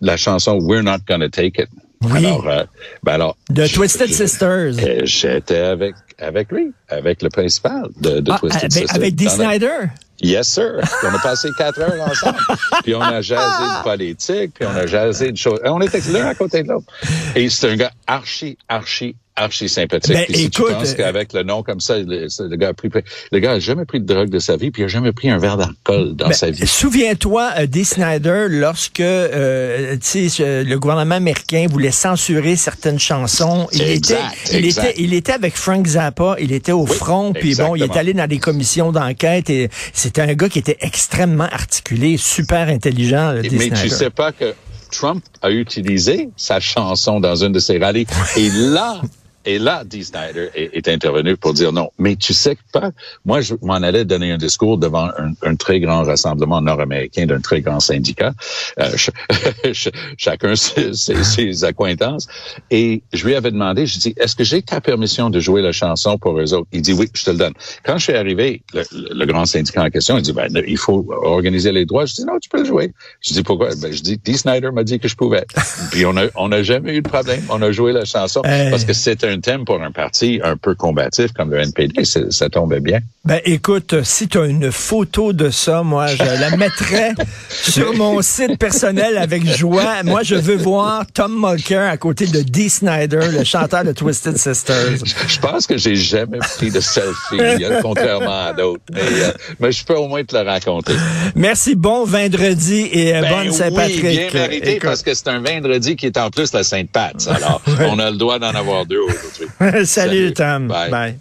la 0.00 0.16
chanson 0.16 0.58
We're 0.60 0.82
Not 0.82 0.98
Gonna 1.08 1.28
Take 1.28 1.62
It. 1.62 1.68
Oui. 2.02 2.26
Alors, 2.26 2.46
euh, 2.48 2.64
ben 3.02 3.12
alors, 3.14 3.36
De 3.48 3.64
je- 3.64 3.74
Twisted 3.74 4.08
je- 4.08 4.12
Sisters. 4.12 4.48
euh, 4.78 5.00
J'étais 5.04 5.56
avec 5.58 5.94
avec 6.18 6.50
lui, 6.52 6.72
avec 6.88 7.22
le 7.22 7.28
principal 7.30 7.84
de, 8.00 8.20
de 8.20 8.30
Ah, 8.32 8.38
Twisted 8.38 8.60
avec, 8.64 8.72
Sisters. 8.72 8.96
avec 8.96 9.14
Dee 9.14 9.28
Snyder? 9.30 9.76
Yes, 10.22 10.48
sir. 10.48 10.76
Puis 10.82 11.08
on 11.10 11.14
a 11.14 11.18
passé 11.18 11.48
quatre 11.58 11.78
heures 11.80 12.08
ensemble. 12.10 12.38
puis 12.84 12.94
on 12.94 13.00
a 13.02 13.20
jasé 13.22 13.42
de 13.64 13.82
politique, 13.84 14.52
puis 14.54 14.66
on 14.66 14.74
a 14.76 14.86
jasé 14.86 15.32
de 15.32 15.36
choses. 15.36 15.60
On 15.64 15.80
était 15.80 16.00
l'un 16.10 16.26
à 16.26 16.34
côté 16.34 16.62
de 16.62 16.68
l'autre. 16.68 16.86
Et 17.34 17.48
c'est 17.50 17.70
un 17.70 17.76
gars 17.76 17.92
archi, 18.06 18.56
archi, 18.68 19.14
archi 19.36 19.68
sympathique. 19.68 20.14
Ben, 20.14 20.24
si 20.28 20.44
écoute, 20.46 20.66
tu 20.68 20.72
penses 20.72 20.90
euh, 20.92 20.94
qu'avec 20.94 21.32
le 21.34 21.42
nom 21.42 21.62
comme 21.62 21.80
ça, 21.80 21.98
le, 21.98 22.26
le 22.26 22.56
gars 22.56 22.68
a 22.68 22.72
pris, 22.74 22.88
le 23.32 23.38
gars 23.38 23.52
a 23.52 23.58
jamais 23.58 23.84
pris 23.84 24.00
de 24.00 24.06
drogue 24.06 24.30
de 24.30 24.38
sa 24.38 24.56
vie, 24.56 24.70
puis 24.70 24.82
il 24.82 24.86
a 24.86 24.88
jamais 24.88 25.12
pris 25.12 25.28
un 25.30 25.38
verre 25.38 25.56
d'alcool 25.56 26.14
dans 26.14 26.28
Ben, 26.28 26.32
sa 26.32 26.50
vie. 26.50 26.66
Souviens-toi, 26.66 27.50
euh, 27.58 27.66
Dee 27.66 27.84
Snyder, 27.84 28.46
lorsque 28.48 29.00
euh, 29.00 29.96
tu 29.98 30.30
euh, 30.40 30.64
le 30.64 30.78
gouvernement 30.78 31.16
américain 31.16 31.66
voulait 31.70 31.90
censurer 31.90 32.56
certaines 32.56 32.98
chansons, 32.98 33.68
il 33.72 33.82
Exact, 33.82 34.18
était, 34.46 34.58
il 34.58 34.64
exact. 34.64 34.84
était, 34.90 35.02
il 35.02 35.14
était 35.14 35.32
avec 35.32 35.56
Frank 35.56 35.86
Zappa, 35.86 36.36
il 36.38 36.52
était 36.52 36.72
au 36.72 36.84
Oui, 36.86 36.94
front, 36.96 37.32
puis 37.32 37.54
bon, 37.54 37.76
il 37.76 37.82
est 37.82 37.96
allé 37.96 38.14
dans 38.14 38.26
des 38.26 38.38
commissions 38.38 38.92
d'enquête 38.92 39.50
et 39.50 39.68
c'était 39.92 40.22
un 40.22 40.34
gars 40.34 40.48
qui 40.48 40.58
était 40.58 40.78
extrêmement 40.80 41.44
articulé, 41.44 42.16
super 42.16 42.68
intelligent, 42.68 43.32
le 43.32 43.42
Dee 43.42 43.56
Mais 43.58 43.68
tu 43.70 43.76
Snyder. 43.76 43.94
sais 43.94 44.10
pas 44.10 44.32
que 44.32 44.54
Trump 44.92 45.22
a 45.42 45.50
utilisé 45.50 46.28
sa 46.36 46.60
chanson 46.60 47.20
dans 47.20 47.36
une 47.36 47.52
de 47.52 47.58
ses 47.58 47.78
rallyes. 47.78 48.06
Et 48.36 48.48
là, 48.50 49.00
et 49.46 49.58
là, 49.58 49.84
Dee 49.84 50.04
Snyder 50.04 50.50
est, 50.54 50.70
est 50.76 50.88
intervenu 50.88 51.36
pour 51.36 51.54
dire 51.54 51.72
non. 51.72 51.90
Mais 51.98 52.16
tu 52.16 52.34
sais 52.34 52.56
pas, 52.72 52.90
moi, 53.24 53.40
je 53.40 53.54
m'en 53.62 53.74
allais 53.76 54.04
donner 54.04 54.32
un 54.32 54.36
discours 54.38 54.76
devant 54.78 55.06
un, 55.18 55.32
un 55.42 55.54
très 55.56 55.80
grand 55.80 56.02
rassemblement 56.02 56.60
nord-américain 56.60 57.26
d'un 57.26 57.40
très 57.40 57.60
grand 57.60 57.80
syndicat, 57.80 58.32
euh, 58.80 58.90
ch- 58.90 59.10
ch- 59.64 59.90
chacun 60.18 60.56
ses, 60.56 60.94
ses- 60.94 61.24
ses 61.24 61.64
accointances. 61.64 62.26
Et 62.70 63.02
je 63.12 63.24
lui 63.24 63.34
avais 63.34 63.50
demandé, 63.50 63.86
je 63.86 63.98
dis, 63.98 64.14
est-ce 64.16 64.34
que 64.36 64.44
j'ai 64.44 64.62
ta 64.62 64.80
permission 64.80 65.30
de 65.30 65.40
jouer 65.40 65.62
la 65.62 65.72
chanson 65.72 66.18
pour 66.18 66.38
eux 66.40 66.52
autres? 66.52 66.66
Il 66.72 66.82
dit 66.82 66.92
oui, 66.92 67.08
je 67.14 67.24
te 67.24 67.30
le 67.30 67.36
donne. 67.38 67.54
Quand 67.84 67.98
je 67.98 68.04
suis 68.04 68.14
arrivé, 68.14 68.62
le, 68.74 68.82
le- 69.14 69.26
grand 69.26 69.44
syndicat 69.46 69.82
en 69.84 69.90
question, 69.90 70.16
il 70.18 70.22
dit, 70.22 70.32
ben, 70.32 70.48
il 70.66 70.78
faut 70.78 71.04
organiser 71.10 71.72
les 71.72 71.84
droits. 71.84 72.04
Je 72.06 72.14
dis, 72.14 72.24
non, 72.24 72.38
tu 72.40 72.48
peux 72.48 72.58
le 72.60 72.64
jouer. 72.64 72.92
Je 73.20 73.32
dis, 73.32 73.42
pourquoi? 73.42 73.70
Ben, 73.80 73.92
je 73.92 74.02
dis, 74.02 74.18
Dee 74.18 74.36
Snyder 74.38 74.70
m'a 74.72 74.84
dit 74.84 74.98
que 75.00 75.08
je 75.08 75.16
pouvais. 75.16 75.44
Puis 75.90 76.04
on 76.06 76.16
a, 76.16 76.26
on 76.36 76.52
a 76.52 76.62
jamais 76.62 76.94
eu 76.96 77.02
de 77.02 77.08
problème. 77.08 77.42
On 77.50 77.60
a 77.62 77.72
joué 77.72 77.92
la 77.92 78.04
chanson 78.04 78.42
parce 78.70 78.84
que 78.84 78.92
c'est 78.92 79.24
un 79.24 79.35
thème 79.40 79.64
pour 79.64 79.82
un 79.82 79.90
parti 79.90 80.40
un 80.42 80.56
peu 80.56 80.74
combatif 80.74 81.32
comme 81.32 81.50
le 81.50 81.60
NPD. 81.60 82.04
Ça 82.04 82.48
tombait 82.48 82.80
bien. 82.80 83.00
Ben 83.24 83.40
écoute, 83.44 84.04
si 84.04 84.28
tu 84.28 84.38
as 84.38 84.44
une 84.46 84.70
photo 84.70 85.32
de 85.32 85.50
ça, 85.50 85.82
moi 85.82 86.06
je 86.06 86.22
la 86.22 86.56
mettrais 86.56 87.12
sur 87.50 87.92
mon 87.94 88.22
site 88.22 88.58
personnel 88.58 89.18
avec 89.18 89.44
joie. 89.44 90.02
Moi 90.04 90.22
je 90.22 90.36
veux 90.36 90.56
voir 90.56 91.04
Tom 91.12 91.34
Mulcair 91.40 91.82
à 91.90 91.96
côté 91.96 92.26
de 92.26 92.40
Dee 92.42 92.70
Snyder, 92.70 93.28
le 93.32 93.42
chanteur 93.44 93.84
de 93.84 93.92
Twisted 93.92 94.36
Sisters. 94.36 94.98
Je 95.26 95.38
pense 95.40 95.66
que 95.66 95.76
j'ai 95.76 95.96
jamais 95.96 96.38
pris 96.38 96.70
de 96.70 96.80
selfie, 96.80 97.40
euh, 97.40 97.78
contrairement 97.82 98.46
à 98.46 98.52
d'autres. 98.52 98.82
Mais, 98.92 99.00
euh, 99.00 99.32
mais 99.58 99.72
je 99.72 99.84
peux 99.84 99.96
au 99.96 100.06
moins 100.06 100.22
te 100.22 100.36
le 100.36 100.42
raconter. 100.48 100.92
Merci, 101.34 101.74
bon 101.74 102.04
vendredi 102.04 102.88
et 102.92 103.14
euh, 103.16 103.22
Ben 103.22 103.30
bonne 103.30 103.48
oui, 103.48 103.54
Saint-Patrick. 103.54 104.02
bien 104.02 104.30
mérité 104.32 104.70
Écoute. 104.76 104.82
parce 104.88 105.02
que 105.02 105.14
c'est 105.14 105.28
un 105.28 105.40
vendredi 105.40 105.96
qui 105.96 106.06
est 106.06 106.16
en 106.16 106.30
plus 106.30 106.52
la 106.52 106.62
Sainte-Pat. 106.62 107.14
Alors, 107.28 107.60
on 107.80 107.98
a 107.98 108.10
le 108.10 108.16
droit 108.16 108.38
d'en 108.38 108.54
avoir 108.54 108.86
deux 108.86 109.00
aujourd'hui. 109.00 109.25
Salut, 109.26 109.86
Salut. 109.86 110.36
Tom. 110.36 110.68
Bye. 110.68 110.90
Bye. 110.90 111.20